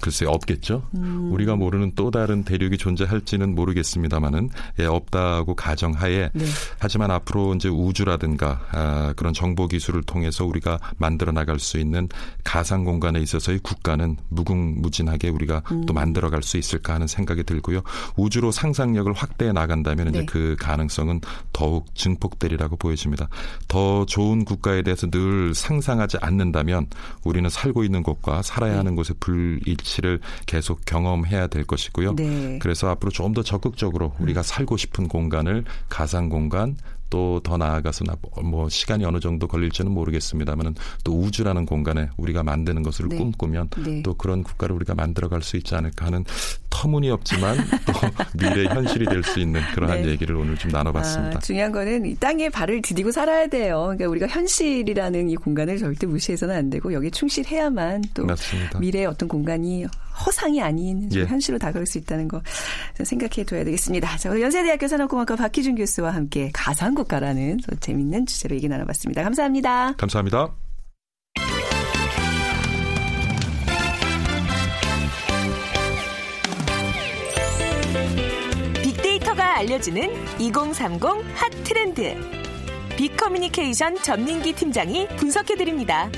글쎄 0.00 0.26
없겠죠. 0.26 0.88
음. 0.96 1.30
우리가 1.32 1.54
모르는 1.56 1.92
또 1.94 2.10
다른 2.10 2.42
대륙이 2.44 2.76
존재할지는 2.78 3.54
모르겠습니다 3.54 4.03
만은 4.20 4.48
예, 4.78 4.86
없다고 4.86 5.54
가정하에 5.54 6.30
네. 6.32 6.44
하지만 6.78 7.10
앞으로 7.10 7.54
이제 7.54 7.68
우주라든가 7.68 8.60
아, 8.72 9.12
그런 9.16 9.32
정보 9.34 9.66
기술을 9.66 10.02
통해서 10.02 10.44
우리가 10.44 10.78
만들어 10.96 11.32
나갈 11.32 11.58
수 11.58 11.78
있는 11.78 12.08
가상 12.42 12.84
공간에 12.84 13.20
있어서의 13.20 13.58
국가는 13.60 14.16
무궁무진하게 14.28 15.28
우리가 15.28 15.62
음. 15.72 15.84
또 15.86 15.92
만들어 15.92 16.30
갈 16.30 16.44
수 16.44 16.58
있을까 16.58 16.94
하는 16.94 17.06
생각이 17.06 17.42
들고요. 17.42 17.80
우주로 18.16 18.52
상상력을 18.52 19.12
확대해 19.14 19.52
나간다면 19.52 20.12
네. 20.12 20.18
이제 20.18 20.26
그 20.26 20.56
가능성은 20.60 21.20
더욱 21.52 21.92
증폭되리라고 21.94 22.76
보여집니다. 22.76 23.28
더 23.66 24.04
좋은 24.06 24.44
국가에 24.44 24.82
대해서 24.82 25.08
늘 25.10 25.54
상상하지 25.54 26.18
않는다면 26.20 26.86
우리는 27.24 27.48
살고 27.50 27.82
있는 27.82 28.02
곳과 28.02 28.42
살아야 28.42 28.72
네. 28.72 28.76
하는 28.76 28.94
곳의 28.94 29.16
불일치를 29.20 30.20
계속 30.46 30.84
경험해야 30.84 31.46
될 31.46 31.64
것이고요. 31.64 32.14
네. 32.16 32.58
그래서 32.60 32.88
앞으로 32.90 33.10
좀 33.10 33.34
더 33.34 33.42
적극적으로 33.42 33.93
구체적으로 33.94 34.12
우리가 34.18 34.42
살고 34.42 34.76
싶은 34.76 35.08
공간을 35.08 35.64
가상 35.88 36.28
공간 36.28 36.76
또 37.10 37.40
더 37.44 37.56
나아가서 37.56 38.04
뭐 38.42 38.68
시간이 38.68 39.04
어느 39.04 39.20
정도 39.20 39.46
걸릴지는 39.46 39.92
모르겠습니다만은 39.92 40.74
또 41.04 41.16
우주라는 41.20 41.66
공간에 41.66 42.08
우리가 42.16 42.42
만드는 42.42 42.82
것을 42.82 43.08
네. 43.08 43.16
꿈꾸면 43.16 43.68
네. 43.84 44.02
또 44.02 44.14
그런 44.14 44.42
국가를 44.42 44.74
우리가 44.74 44.94
만들어갈 44.94 45.42
수 45.42 45.56
있지 45.56 45.74
않을까 45.74 46.06
하는 46.06 46.24
터무니없지만 46.84 47.56
또 47.86 47.92
미래 48.38 48.66
현실이 48.66 49.06
될 49.06 49.24
수 49.24 49.40
있는 49.40 49.62
그러한 49.74 50.02
네. 50.02 50.08
얘기를 50.10 50.36
오늘 50.36 50.56
좀 50.58 50.70
나눠봤습니다. 50.70 51.38
아, 51.38 51.40
중요한 51.40 51.72
거는 51.72 52.04
이 52.04 52.14
땅에 52.16 52.50
발을 52.50 52.82
디디고 52.82 53.10
살아야 53.10 53.46
돼요. 53.46 53.84
그러니까 53.84 54.06
우리가 54.08 54.26
현실이라는 54.28 55.30
이 55.30 55.36
공간을 55.36 55.78
절대 55.78 56.06
무시해서는 56.06 56.54
안 56.54 56.68
되고 56.68 56.92
여기 56.92 57.10
충실해야만 57.10 58.04
또 58.12 58.26
맞습니다. 58.26 58.78
미래의 58.78 59.06
어떤 59.06 59.28
공간이 59.28 59.86
허상이 60.26 60.60
아닌 60.62 61.08
예. 61.14 61.24
현실로 61.24 61.58
다가올 61.58 61.86
수 61.86 61.96
있다는 61.98 62.28
거 62.28 62.42
생각해 63.02 63.44
둬야 63.44 63.64
되겠습니다. 63.64 64.16
자, 64.18 64.28
연세대학교 64.38 64.86
산업공학과 64.86 65.36
박희준 65.36 65.74
교수와 65.76 66.10
함께 66.14 66.50
가상국가라는 66.52 67.58
재밌는 67.80 68.26
주제로 68.26 68.54
얘기 68.54 68.68
나눠봤습니다. 68.68 69.22
감사합니다. 69.22 69.94
감사합니다. 69.96 70.63
알려주는 79.64 80.10
2030 80.38 81.02
핫 81.34 81.50
트렌드. 81.64 82.14
빅커뮤니케이션 82.98 83.96
전민기 83.96 84.52
팀장이 84.52 85.08
분석해드립니다. 85.16 86.10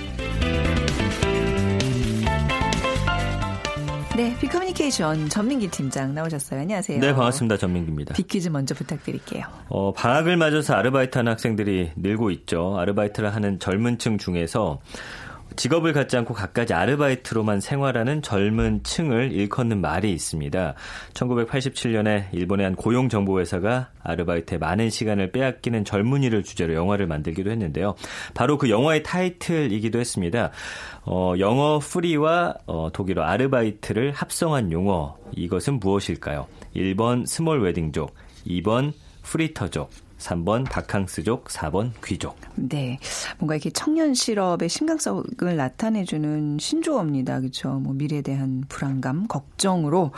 네, 4.17 4.37
빅커뮤니케이션 4.41 5.29
전민기 5.29 5.69
팀장 5.69 6.13
나오셨어요. 6.15 6.61
안녕하세요. 6.63 6.99
네, 6.99 7.15
반갑습니다. 7.15 7.57
전민기입니다. 7.59 8.15
빅퀴즈 8.15 8.49
먼저 8.49 8.75
부탁드릴게요. 8.75 9.45
어, 9.69 9.93
방학을 9.93 10.37
맞아서 10.37 10.75
아르바이트하는 10.75 11.31
학생들이 11.31 11.93
늘고 11.97 12.31
있죠. 12.33 12.77
아르바이트를 12.79 13.33
하는 13.33 13.61
젊은 13.61 13.99
층 13.99 14.19
중에서 14.19 14.81
직업을 15.55 15.93
갖지 15.93 16.17
않고 16.17 16.35
갖가지 16.35 16.75
아르바이트로만 16.75 17.61
생활하는 17.61 18.21
젊은 18.21 18.83
층을 18.83 19.33
일컫는 19.33 19.81
말이 19.81 20.13
있습니다. 20.13 20.75
1987년에 21.15 22.27
일본의 22.33 22.65
한 22.65 22.75
고용정보회사가 22.75 23.91
아르바이트에 24.03 24.59
많은 24.59 24.91
시간을 24.91 25.33
빼앗기는 25.33 25.85
젊은이를 25.85 26.43
주제로 26.43 26.75
영화를 26.75 27.07
만들기도 27.07 27.51
했는데요. 27.51 27.95
바로 28.35 28.59
그 28.59 28.69
영화의 28.69 29.03
타이틀이기도 29.03 29.99
했습니다. 29.99 30.51
어, 31.05 31.35
영어 31.39 31.79
free와 31.79 32.55
어, 32.67 32.91
독일어 32.93 33.23
아르바이트를 33.23 34.13
합성한 34.13 34.73
용어. 34.73 35.17
이것은 35.35 35.81
무엇일까요? 35.81 36.47
1번 36.75 37.27
small 37.27 37.63
wedding족, 37.63 38.13
2번 38.47 38.93
프리터족, 39.23 39.91
3번 40.19 40.69
바캉스족, 40.69 41.45
4번 41.45 41.93
귀족. 42.05 42.37
네. 42.55 42.99
뭔가 43.39 43.55
이렇게 43.55 43.71
청년 43.71 44.15
실업의 44.15 44.69
심각성을 44.69 45.57
나타내주는 45.57 46.59
신조어입니다. 46.59 47.41
그렇죠. 47.41 47.71
뭐 47.75 47.93
미래에 47.95 48.23
대한 48.23 48.65
불안감, 48.69 49.27
걱정으로 49.27 50.13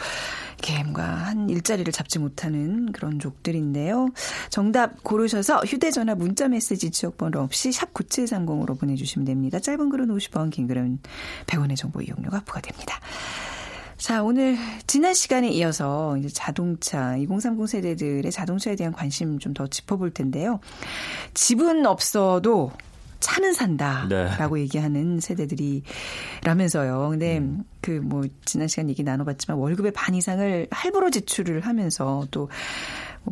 뭔가 0.99 1.05
한 1.05 1.49
일자리를 1.49 1.93
잡지 1.93 2.19
못하는 2.19 2.91
그런 2.93 3.19
족들인데요. 3.19 4.09
정답 4.51 5.03
고르셔서 5.03 5.61
휴대전화 5.61 6.15
문자메시지 6.15 6.91
지역번호 6.91 7.41
없이 7.41 7.73
샵 7.73 7.93
9730으로 7.95 8.79
보내주시면 8.79 9.25
됩니다. 9.25 9.61
짧은 9.61 9.89
글은 9.89 10.09
50원, 10.09 10.51
긴 10.51 10.67
글은 10.67 10.99
100원의 11.47 11.77
정보 11.77 12.01
이용료가 12.01 12.41
부과됩니다. 12.41 13.01
자, 13.99 14.23
오늘 14.23 14.57
지난 14.87 15.13
시간에 15.13 15.49
이어서 15.49 16.17
이제 16.17 16.29
자동차 16.29 17.17
2030 17.17 17.69
세대들의 17.69 18.31
자동차에 18.31 18.77
대한 18.77 18.93
관심 18.93 19.39
좀 19.41 19.53
더 19.55 19.67
짚어볼 19.67 20.13
텐데요. 20.13 20.61
집은 21.35 21.85
없어도 21.85 22.71
차는 23.19 23.53
산다라고 23.55 24.55
네. 24.55 24.63
얘기하는 24.63 25.19
세대들이라면서요. 25.19 27.09
근데 27.11 27.39
음. 27.39 27.65
그뭐 27.81 28.23
지난 28.45 28.69
시간 28.69 28.89
얘기 28.89 29.03
나눠봤지만 29.03 29.59
월급의 29.59 29.91
반 29.93 30.15
이상을 30.15 30.69
할부로 30.71 31.11
지출을 31.11 31.63
하면서 31.63 32.29
또뭐 32.31 32.49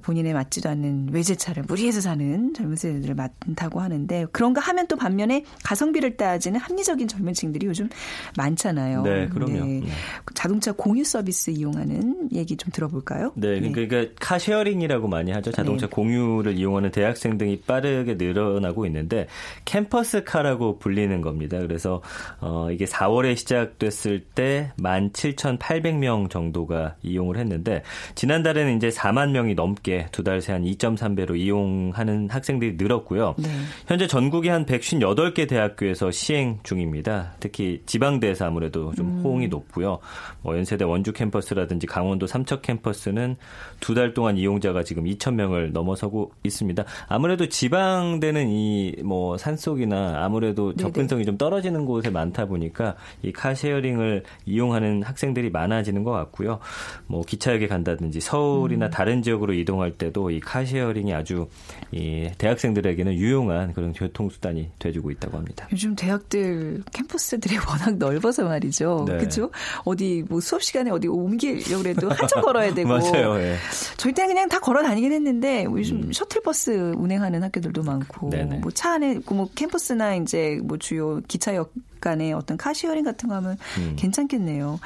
본인에 0.02 0.32
맞지도 0.32 0.68
않는 0.70 1.09
외제차를 1.12 1.64
무리해서 1.66 2.00
사는 2.00 2.52
젊은 2.54 2.76
세대들을 2.76 3.14
많다고 3.14 3.80
하는데 3.80 4.26
그런가 4.32 4.61
하면 4.62 4.87
또 4.87 4.96
반면에 4.96 5.44
가성비를 5.64 6.16
따지는 6.16 6.61
합리적인 6.61 7.09
젊은 7.09 7.32
층들이 7.32 7.66
요즘 7.66 7.88
많잖아요. 8.37 9.02
네, 9.02 9.28
그럼요. 9.28 9.52
네. 9.52 9.80
네. 9.80 9.87
자동차 10.35 10.72
공유 10.72 11.04
서비스 11.04 11.50
이용하는 11.50 12.28
얘기 12.32 12.56
좀 12.56 12.70
들어볼까요? 12.72 13.32
네, 13.37 13.61
네. 13.61 13.70
그러니까 13.70 13.96
네. 13.96 14.11
car 14.20 14.38
sharing이라고 14.38 15.09
많이 15.09 15.32
하죠. 15.32 15.52
자동차 15.52 15.87
네. 15.87 15.90
공유를 15.90 16.56
이용하는 16.56 16.90
대학생 16.90 17.38
등이 17.38 17.61
빠르게 17.61 18.14
늘어나고 18.14 18.87
있는데 18.87 19.26
캠퍼스 19.64 20.24
카라고 20.24 20.78
불리는 20.78 21.20
겁니다. 21.20 21.59
그래서 21.59 22.02
어 22.40 22.70
이게 22.70 22.85
4월에 22.85 23.37
시작됐을 23.37 24.24
때 24.35 24.72
17,800명 24.78 26.30
정도가 26.30 26.96
이용을 27.02 27.38
했는데 27.38 27.82
지난달에는 28.14 28.76
이제 28.76 28.88
4만 28.88 29.30
명이 29.30 29.54
넘 29.54 29.74
넘게 29.87 30.09
두 30.11 30.22
달 30.22 30.38
새 30.42 30.53
한 30.53 30.62
2.3배로 30.64 31.38
이용하는 31.38 32.29
학생들이 32.29 32.75
늘었고요. 32.77 33.35
네. 33.38 33.49
현재 33.87 34.07
전국의 34.07 34.51
한 34.51 34.66
158개 34.66 35.49
대학교에서 35.49 36.11
시행 36.11 36.59
중입니다. 36.64 37.35
특히 37.40 37.83
지방대에서 37.87 38.46
아무래도 38.46 38.92
좀 38.94 39.07
음. 39.07 39.22
호응이 39.22 39.49
높고요. 39.49 39.99
뭐 40.42 40.57
연세대 40.57 40.85
원주 40.85 41.12
캠퍼스라든지 41.12 41.87
강원도 41.87 42.27
삼척 42.27 42.62
캠퍼스는 42.62 43.37
두 43.81 43.96
달 43.96 44.12
동안 44.12 44.37
이용자가 44.37 44.83
지금 44.83 45.05
2,000명을 45.05 45.72
넘어서고 45.72 46.33
있습니다. 46.44 46.85
아무래도 47.09 47.49
지방대는 47.49 48.51
이 48.51 48.96
뭐 49.05 49.37
산속이나 49.38 50.25
아무래도 50.25 50.75
접근성이 50.75 51.20
네네. 51.20 51.25
좀 51.25 51.38
떨어지는 51.38 51.85
곳에 51.87 52.11
많다 52.11 52.46
보니까 52.46 52.96
이 53.22 53.31
car 53.33 53.54
sharing을 53.54 54.24
이용하는 54.46 55.03
학생들이 55.03 55.51
많아지는 55.51 56.03
것 56.03 56.11
같고요. 56.12 56.59
뭐 57.07 57.22
기차역에 57.22 57.68
간다든지 57.68 58.20
서울이나 58.20 58.87
음. 58.87 58.90
다른 58.90 59.22
지역으로 59.22 59.53
이동 59.55 59.75
할 59.82 59.92
때도 59.92 60.30
이 60.30 60.40
car 60.40 60.60
sharing이 60.60 61.12
아주 61.14 61.48
이 61.92 62.30
대학생들에게는 62.38 63.14
유용한 63.14 63.72
그런 63.72 63.92
교통수단이 63.92 64.70
돼주고 64.78 65.10
있다고 65.10 65.36
합니다. 65.38 65.68
요즘 65.72 65.94
대학들 65.94 66.82
캠퍼스들이 66.92 67.56
워낙 67.68 67.96
넓어서 67.96 68.44
말이죠. 68.44 69.04
네. 69.08 69.18
그렇죠? 69.18 69.50
어디 69.84 70.24
뭐 70.28 70.40
수업 70.40 70.62
시간에 70.62 70.90
어디 70.90 71.08
옮기려고 71.08 71.88
해도 71.88 72.08
한참 72.10 72.42
걸어야 72.42 72.72
되고. 72.74 72.88
맞아요. 72.88 73.38
예. 73.40 73.56
저희 73.96 74.12
때는 74.12 74.28
그냥 74.34 74.48
다 74.48 74.58
걸어 74.60 74.82
다니긴 74.82 75.12
했는데 75.12 75.64
요즘 75.64 76.02
음. 76.04 76.12
셔틀버스 76.12 76.92
운행하는 76.96 77.42
학교들도 77.42 77.82
많고 77.82 78.28
뭐 78.28 78.70
차 78.74 78.92
안에 78.94 79.20
뭐 79.30 79.48
캠퍼스나 79.54 80.16
이제 80.16 80.60
뭐 80.62 80.76
주요 80.76 81.20
기차역 81.28 81.72
간의 82.00 82.32
어떤 82.32 82.56
car 82.57 82.71
sharing 82.71 83.05
같은 83.04 83.28
거 83.28 83.35
하면 83.37 83.56
음. 83.78 83.96
괜찮겠네요. 83.96 84.78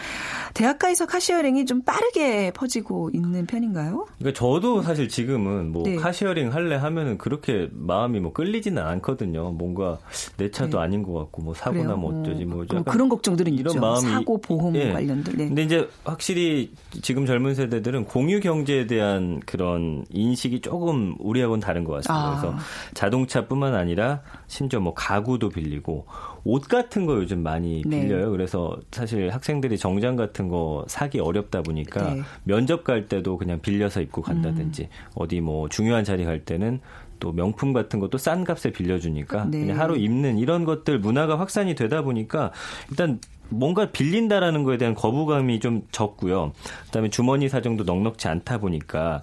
대학가에서 0.54 1.06
car 1.06 1.23
sharing이 1.23 1.66
좀 1.66 1.82
빠르게 1.82 2.52
퍼지고 2.52 3.10
있는 3.12 3.46
편인가요? 3.46 4.06
그러니까 4.18 4.38
저도 4.38 4.82
사실 4.82 5.08
지금은 5.08 5.72
뭐 5.72 5.82
네. 5.84 5.96
car 5.96 6.13
sharing 6.13 6.52
할래 6.52 6.76
하면은 6.76 7.18
그렇게 7.18 7.68
마음이 7.72 8.20
뭐 8.20 8.32
끌리지는 8.32 8.82
않거든요. 8.82 9.50
뭔가 9.52 9.98
내 10.36 10.50
차도 10.50 10.78
네. 10.78 10.84
아닌 10.84 11.02
것 11.02 11.12
같고 11.12 11.42
뭐 11.42 11.54
사고 11.54 11.78
나면 11.78 12.00
뭐 12.00 12.20
어쩌지 12.20 12.44
뭐 12.44 12.64
그런 12.84 13.08
걱정들은 13.08 13.52
이런 13.54 13.72
있죠. 13.72 13.80
마음이 13.80 14.00
사고 14.00 14.40
보험 14.40 14.74
예. 14.76 14.92
관련들. 14.92 15.36
네. 15.36 15.46
근데 15.46 15.62
이제 15.62 15.88
확실히 16.04 16.72
지금 17.02 17.26
젊은 17.26 17.54
세대들은 17.54 18.04
공유 18.04 18.40
경제에 18.40 18.86
대한 18.86 19.40
그런 19.46 20.04
인식이 20.10 20.60
조금 20.60 21.14
우리하고는 21.18 21.60
다른 21.60 21.84
것 21.84 21.92
같습니다. 21.94 22.14
아. 22.14 22.40
그래서 22.40 22.56
자동차뿐만 22.94 23.74
아니라 23.74 24.20
심지어 24.46 24.80
뭐 24.80 24.94
가구도 24.94 25.48
빌리고 25.48 26.06
옷 26.44 26.68
같은 26.68 27.06
거 27.06 27.14
요즘 27.16 27.42
많이 27.42 27.82
네. 27.86 28.02
빌려요. 28.02 28.26
네. 28.26 28.30
그래서 28.30 28.78
사실 28.90 29.30
학생들이 29.30 29.78
정장 29.78 30.16
같은 30.16 30.48
거 30.48 30.84
사기 30.88 31.20
어렵다 31.20 31.62
보니까 31.62 32.14
네. 32.14 32.22
면접 32.44 32.84
갈 32.84 33.06
때도 33.06 33.36
그냥 33.38 33.60
빌려서 33.60 34.00
입고 34.00 34.22
간다든지 34.22 34.82
음. 34.82 34.88
어디 35.14 35.40
뭐 35.40 35.68
중요한 35.68 36.04
자리 36.04 36.24
갈 36.24 36.44
때는 36.44 36.80
또 37.18 37.32
명품 37.32 37.72
같은 37.72 38.00
것도 38.00 38.18
싼 38.18 38.44
값에 38.44 38.72
빌려주니까 38.72 39.44
네. 39.50 39.60
그냥 39.60 39.78
하루 39.78 39.96
입는 39.96 40.38
이런 40.38 40.64
것들 40.64 40.98
문화가 40.98 41.38
확산이 41.38 41.74
되다 41.74 42.02
보니까 42.02 42.50
일단 42.90 43.20
뭔가 43.50 43.90
빌린다라는 43.90 44.64
거에 44.64 44.78
대한 44.78 44.94
거부감이 44.94 45.60
좀 45.60 45.82
적고요. 45.92 46.52
그다음에 46.86 47.10
주머니 47.10 47.48
사정도 47.48 47.84
넉넉지 47.84 48.28
않다 48.28 48.58
보니까 48.58 49.22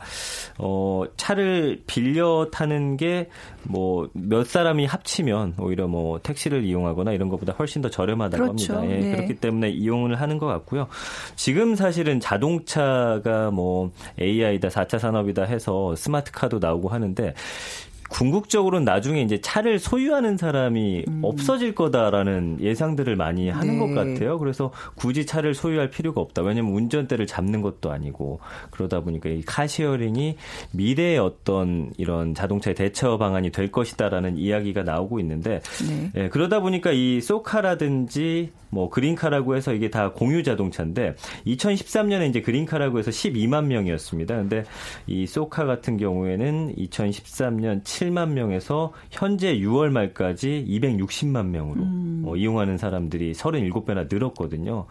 어 0.58 1.04
차를 1.18 1.82
빌려 1.88 2.50
타는 2.52 2.98
게 2.98 3.30
뭐 3.70 4.08
몇 4.14 4.48
사람이 4.48 4.86
합치면 4.86 5.56
오히려 5.60 5.88
뭐 5.88 6.20
택시를 6.20 6.64
이용하거나 6.64 7.12
이런 7.12 7.30
것보다 7.30 7.54
훨씬 7.54 7.82
더 7.82 7.90
저렴하다고 7.90 8.44
그렇죠. 8.44 8.76
합니다. 8.76 8.96
예, 8.96 9.00
네. 9.02 9.12
그렇기 9.16 9.36
때문에 9.36 9.70
이용을 9.70 10.20
하는 10.20 10.38
것 10.38 10.48
같고요. 10.48 10.88
지금 11.36 11.76
사실은 11.76 12.20
자동차가 12.20 13.52
뭐 13.52 13.92
AI다 14.20 14.70
4차 14.70 15.00
산업이다 15.00 15.44
해서 15.44 15.96
스마트카도 15.96 16.60
나오고 16.60 16.90
하는데 16.90 17.34
궁극적으로는 18.10 18.86
나중에 18.86 19.22
이제 19.22 19.40
차를 19.42 19.80
소유하는 19.80 20.38
사람이 20.38 21.06
음. 21.08 21.20
없어질 21.24 21.76
거다라는 21.76 22.58
예상들을 22.62 23.16
많이 23.16 23.50
하는 23.50 23.80
네. 23.80 23.80
것 23.80 23.94
같아요. 23.94 24.40
그래서 24.40 24.72
굳이 24.96 25.26
차를 25.26 25.54
소유할 25.54 25.90
필요가 25.90 26.22
없다. 26.22 26.42
왜냐하면 26.42 26.74
운전대를 26.74 27.28
잡는 27.28 27.62
것도 27.62 27.92
아니고 27.92 28.40
그러다 28.72 29.02
보니까 29.02 29.30
이 29.30 29.42
카시어링이 29.42 30.38
미래의 30.72 31.20
어떤 31.20 31.92
이런 31.98 32.34
자동차의 32.34 32.76
대처 32.76 33.18
방안이 33.18 33.52
될 33.52 33.72
것이다라는 33.72 34.38
이야기가 34.38 34.84
나오고 34.84 35.20
있는데 35.20 35.62
네. 35.88 36.12
예, 36.16 36.30
그러다 36.30 36.60
보니까 36.60 36.92
이 36.92 37.22
소카라든지 37.22 38.52
뭐 38.70 38.90
그린카라고 38.90 39.56
해서 39.56 39.74
이게 39.74 39.90
다 39.90 40.12
공유 40.12 40.44
자동차인데 40.44 41.16
2013년에 41.46 42.30
이제 42.30 42.42
그린카라고 42.42 43.00
해서 43.00 43.12
12만 43.12 43.66
명이었습니다. 43.66 44.36
근데 44.36 44.64
이 45.08 45.26
소카 45.26 45.66
같은 45.66 45.98
경우에는 45.98 46.76
2013년 46.76 47.84
7만 47.98 48.30
명에서 48.30 48.94
현재 49.10 49.58
6월 49.58 49.90
말까지 49.90 50.66
260만 50.70 51.48
명으로 51.48 51.82
음. 51.82 52.24
어, 52.26 52.36
이용하는 52.36 52.78
사람들이 52.78 53.34
37배나 53.34 54.08
늘었거든요. 54.12 54.86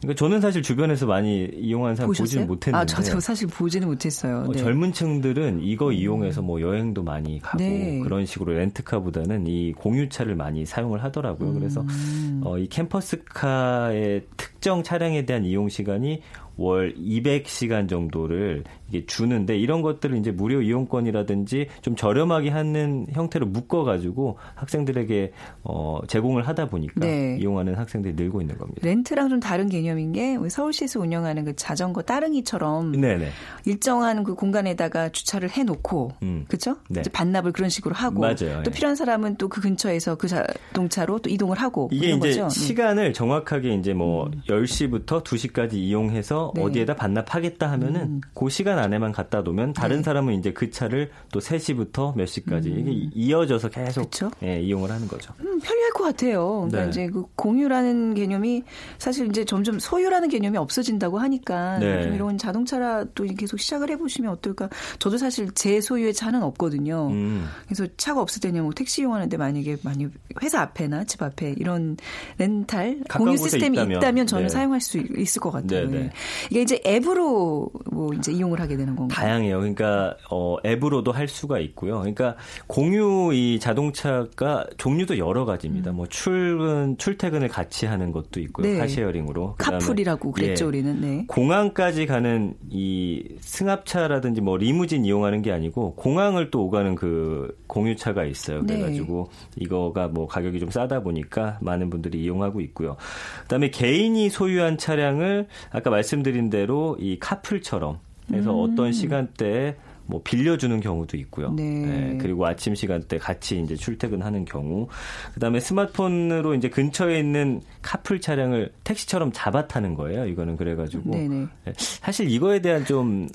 그러니까 0.00 0.18
저는 0.18 0.40
사실 0.40 0.62
주변에서 0.62 1.06
많이 1.06 1.44
이용하는 1.44 1.96
사람 1.96 2.08
보셨어요? 2.08 2.24
보지는 2.24 2.46
못했는데 2.46 2.78
아, 2.78 2.86
저도 2.86 3.18
사실 3.20 3.48
보지는 3.48 3.88
못했어요. 3.88 4.44
어, 4.48 4.52
네. 4.52 4.58
젊은 4.58 4.92
층들은 4.92 5.60
이거 5.62 5.88
음. 5.88 5.92
이용해서 5.92 6.42
뭐 6.42 6.60
여행도 6.60 7.02
많이 7.02 7.40
가고 7.40 7.58
네. 7.58 8.00
그런 8.00 8.26
식으로 8.26 8.52
렌트카보다는 8.52 9.46
이 9.46 9.72
공유차를 9.72 10.36
많이 10.36 10.64
사용을 10.64 11.02
하더라고요. 11.02 11.54
그래서 11.54 11.80
음. 11.80 12.42
어, 12.44 12.58
이 12.58 12.68
캠퍼스카의 12.68 14.22
특정 14.36 14.82
차량에 14.82 15.26
대한 15.26 15.44
이용 15.44 15.68
시간이 15.68 16.20
월 16.56 16.94
200시간 16.94 17.88
정도를 17.88 18.64
이게 18.88 19.06
주는데 19.06 19.56
이런 19.56 19.80
것들을 19.80 20.18
이제 20.18 20.32
무료 20.32 20.60
이용권이라든지 20.60 21.68
좀 21.80 21.94
저렴하게 21.94 22.50
하는 22.50 23.06
형태로 23.12 23.46
묶어가지고 23.46 24.38
학생들에게 24.56 25.32
어, 25.62 26.00
제공을 26.08 26.48
하다 26.48 26.68
보니까 26.68 27.06
네. 27.06 27.38
이용하는 27.40 27.76
학생들이 27.76 28.14
늘고 28.14 28.40
있는 28.40 28.58
겁니다. 28.58 28.80
렌트랑 28.82 29.28
좀 29.28 29.40
다른 29.40 29.68
개념인 29.68 30.12
게 30.12 30.36
서울시에서 30.48 31.00
운영하는 31.00 31.44
그 31.44 31.56
자전거 31.56 32.02
따릉이처럼 32.02 32.92
네네. 33.00 33.28
일정한 33.64 34.24
그 34.24 34.34
공간에다가 34.34 35.10
주차를 35.10 35.50
해놓고 35.50 36.10
음. 36.22 36.44
그렇죠? 36.48 36.76
네. 36.88 37.02
반납을 37.12 37.52
그런 37.52 37.70
식으로 37.70 37.94
하고 37.94 38.20
맞아요. 38.20 38.62
또 38.62 38.70
예. 38.70 38.70
필요한 38.70 38.96
사람은 38.96 39.36
또 39.36 39.52
그 39.52 39.60
근처에서 39.60 40.14
그 40.14 40.28
자동차로 40.28 41.18
또 41.18 41.28
이동을 41.28 41.58
하고 41.60 41.90
이게 41.92 42.12
이제 42.12 42.18
거죠? 42.18 42.44
음. 42.44 42.48
시간을 42.48 43.12
정확하게 43.12 43.74
이제 43.74 43.92
뭐 43.92 44.24
음. 44.24 44.40
10시부터 44.48 45.22
2시까지 45.22 45.74
이용해서 45.74 46.41
네. 46.54 46.62
어디에다 46.62 46.96
반납하겠다 46.96 47.70
하면은 47.72 48.00
음. 48.00 48.20
그 48.34 48.48
시간 48.48 48.78
안에만 48.78 49.12
갖다 49.12 49.42
놓으면 49.42 49.72
다른 49.72 49.98
네. 49.98 50.02
사람은 50.02 50.34
이제 50.34 50.52
그 50.52 50.70
차를 50.70 51.10
또 51.32 51.40
3시부터 51.40 52.16
몇 52.16 52.26
시까지 52.26 52.70
음. 52.70 52.78
이게 52.78 53.10
이어져서 53.14 53.68
계속 53.68 54.10
예, 54.42 54.60
이용을 54.60 54.90
하는 54.90 55.06
거죠. 55.08 55.32
음, 55.40 55.60
편리할 55.60 55.92
것 55.92 56.04
같아요. 56.04 56.66
그러니까 56.68 56.82
네. 56.82 56.88
이제 56.88 57.06
그 57.08 57.24
공유라는 57.36 58.14
개념이 58.14 58.64
사실 58.98 59.28
이제 59.28 59.44
점점 59.44 59.78
소유라는 59.78 60.28
개념이 60.28 60.58
없어진다고 60.58 61.18
하니까 61.18 61.78
네. 61.78 62.02
좀 62.02 62.14
이런 62.14 62.38
자동차라 62.38 63.04
또 63.14 63.24
계속 63.24 63.58
시작을 63.58 63.90
해보시면 63.90 64.30
어떨까. 64.32 64.68
저도 64.98 65.18
사실 65.18 65.50
제 65.54 65.80
소유의 65.80 66.14
차는 66.14 66.42
없거든요. 66.42 67.08
음. 67.10 67.46
그래서 67.66 67.86
차가 67.96 68.20
없을 68.20 68.40
때는 68.40 68.62
뭐 68.62 68.72
택시 68.72 69.02
이용하는데 69.02 69.36
만약에 69.36 69.76
많이 69.82 70.08
회사 70.42 70.60
앞에나 70.60 71.04
집 71.04 71.22
앞에 71.22 71.54
이런 71.58 71.96
렌탈 72.38 73.00
공유 73.10 73.36
시스템이 73.36 73.76
있다면, 73.76 73.98
있다면 73.98 74.26
저는 74.26 74.46
네. 74.46 74.48
사용할 74.48 74.80
수 74.80 74.98
있을 74.98 75.40
것 75.40 75.50
같아요. 75.50 75.88
네, 75.88 75.98
네. 75.98 76.10
예. 76.52 76.52
이게 76.52 76.62
이제 76.62 76.80
앱으로 76.86 77.70
뭐 77.90 78.12
이제 78.14 78.32
이용을 78.32 78.60
하게 78.60 78.76
되는 78.76 78.94
건가요? 78.96 79.16
다양해요. 79.16 79.58
그러니까 79.58 80.16
어, 80.30 80.56
앱으로도 80.64 81.12
할 81.12 81.28
수가 81.28 81.58
있고요. 81.58 81.98
그러니까 81.98 82.36
공유 82.66 83.30
이 83.32 83.58
자동차가 83.60 84.66
종류도 84.76 85.18
여러 85.18 85.44
가지입니다. 85.44 85.90
음. 85.90 85.96
뭐 85.96 86.06
출근 86.06 86.96
출퇴근을 86.98 87.48
같이 87.48 87.86
하는 87.86 88.12
것도 88.12 88.40
있고요. 88.40 88.66
네. 88.66 88.78
카쉐어링으로. 88.78 89.54
카풀이라고 89.58 90.32
그랬죠, 90.32 90.66
예, 90.66 90.68
우리는. 90.68 91.00
네. 91.00 91.24
공항까지 91.26 92.06
가는 92.06 92.54
이 92.70 93.24
승합차라든지 93.40 94.40
뭐 94.40 94.56
리무진 94.56 95.04
이용하는 95.04 95.42
게 95.42 95.52
아니고 95.52 95.94
공항을 95.94 96.50
또 96.50 96.64
오가는 96.64 96.94
그 96.94 97.56
공유차가 97.66 98.24
있어요. 98.24 98.62
네. 98.62 98.76
그래가지고 98.76 99.28
네. 99.30 99.64
이거가 99.64 100.08
뭐 100.08 100.26
가격이 100.26 100.60
좀 100.60 100.70
싸다 100.70 101.02
보니까 101.02 101.58
많은 101.60 101.90
분들이 101.90 102.22
이용하고 102.22 102.60
있고요. 102.60 102.96
그다음에 103.42 103.70
개인이 103.70 104.28
소유한 104.30 104.78
차량을 104.78 105.46
아까 105.70 105.90
말씀 105.90 106.21
드린 106.22 106.50
대로 106.50 106.96
이 107.00 107.18
카풀처럼 107.18 107.98
그래서 108.28 108.52
음. 108.52 108.72
어떤 108.72 108.92
시간대에 108.92 109.76
뭐 110.06 110.20
빌려주는 110.22 110.80
경우도 110.80 111.16
있고요. 111.16 111.52
네. 111.52 111.62
네. 111.62 112.18
그리고 112.20 112.46
아침 112.46 112.74
시간대 112.74 113.18
같이 113.18 113.60
이제 113.60 113.76
출퇴근하는 113.76 114.44
경우, 114.44 114.88
그다음에 115.34 115.60
스마트폰으로 115.60 116.54
이제 116.54 116.68
근처에 116.68 117.18
있는 117.18 117.60
카풀 117.82 118.20
차량을 118.20 118.72
택시처럼 118.84 119.30
잡아 119.32 119.66
타는 119.66 119.94
거예요. 119.94 120.26
이거는 120.26 120.56
그래가지고. 120.56 121.10
네. 121.10 121.46
사실 121.76 122.30
이거에 122.30 122.60
대한 122.60 122.84
좀 122.84 123.28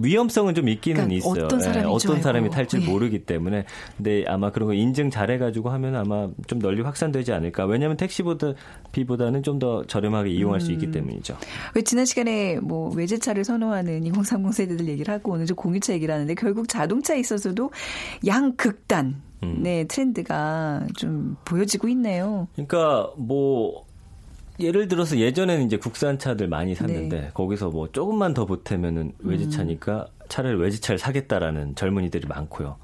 위험성은 0.00 0.54
좀 0.54 0.68
있기는 0.68 1.08
그러니까 1.08 1.16
있어요. 1.16 1.44
어떤 1.46 1.60
사람이, 1.60 1.82
네, 1.82 1.88
어떤 1.92 2.22
사람이 2.22 2.50
탈지 2.50 2.78
네. 2.78 2.86
모르기 2.86 3.24
때문에. 3.24 3.64
근데 3.96 4.24
아마 4.28 4.52
그런 4.52 4.68
거 4.68 4.74
인증 4.74 5.10
잘해가지고 5.10 5.70
하면 5.70 5.96
아마 5.96 6.28
좀 6.46 6.60
널리 6.60 6.82
확산되지 6.82 7.32
않을까. 7.32 7.66
왜냐하면 7.66 7.96
택시보다 7.96 8.52
비보다는 8.92 9.42
좀 9.42 9.56
더 9.58 9.84
저렴하게 9.84 10.30
이용할 10.30 10.60
음. 10.60 10.60
수 10.60 10.72
있기 10.72 10.86
음. 10.86 10.92
때문이죠. 10.92 11.36
왜 11.74 11.82
지난 11.82 12.04
시간에 12.04 12.58
뭐 12.60 12.90
외제차를 12.94 13.44
선호하는 13.44 14.04
2030 14.04 14.52
세대들 14.52 14.88
얘기를 14.88 15.12
하고 15.12 15.32
오늘 15.32 15.46
좀 15.46 15.56
공유차 15.56 15.94
얘기를 15.94 16.12
하는데 16.14 16.34
결국 16.34 16.68
자동차에 16.68 17.18
있어서도 17.20 17.70
양극단 18.26 19.22
음. 19.42 19.60
네, 19.62 19.84
트렌드가 19.84 20.86
좀 20.96 21.36
보여지고 21.44 21.88
있네요. 21.88 22.48
그러니까 22.54 23.10
뭐 23.16 23.85
예를 24.58 24.88
들어서 24.88 25.18
예전에는 25.18 25.66
이제 25.66 25.76
국산차들 25.76 26.48
많이 26.48 26.74
샀는데 26.74 27.20
네. 27.20 27.30
거기서 27.34 27.70
뭐 27.70 27.90
조금만 27.92 28.34
더 28.34 28.46
보태면은 28.46 29.12
외제차니까 29.18 30.06
음. 30.08 30.26
차라리 30.28 30.56
외제차를 30.56 30.98
사겠다라는 30.98 31.74
젊은이들이 31.74 32.26
많고요. 32.26 32.76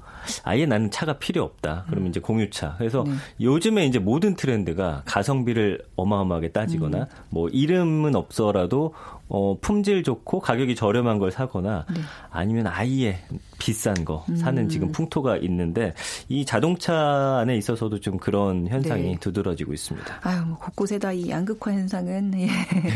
아예 0.43 0.65
나는 0.65 0.89
차가 0.89 1.13
필요 1.13 1.43
없다. 1.43 1.85
그러면 1.87 2.07
음. 2.07 2.09
이제 2.09 2.19
공유차. 2.19 2.75
그래서 2.77 3.03
네. 3.05 3.13
요즘에 3.41 3.85
이제 3.85 3.99
모든 3.99 4.35
트렌드가 4.35 5.03
가성비를 5.05 5.83
어마어마하게 5.95 6.51
따지거나 6.51 6.97
음. 6.99 7.07
뭐 7.29 7.49
이름은 7.49 8.15
없어라도 8.15 8.93
어, 9.33 9.57
품질 9.59 10.03
좋고 10.03 10.39
가격이 10.39 10.75
저렴한 10.75 11.17
걸 11.17 11.31
사거나 11.31 11.85
네. 11.93 12.01
아니면 12.29 12.67
아예 12.67 13.19
비싼 13.57 14.05
거 14.05 14.25
사는 14.35 14.61
음. 14.61 14.69
지금 14.69 14.91
풍토가 14.91 15.37
있는데 15.37 15.93
이 16.29 16.45
자동차 16.45 17.37
안에 17.39 17.57
있어서도 17.57 17.99
좀 17.99 18.17
그런 18.17 18.67
현상이 18.67 19.03
네. 19.03 19.17
두드러지고 19.19 19.73
있습니다. 19.73 20.19
아유, 20.21 20.45
뭐 20.45 20.57
곳곳에 20.57 20.99
다 20.99 21.13
이 21.13 21.29
양극화 21.29 21.71
현상은 21.71 22.33
예. 22.35 22.47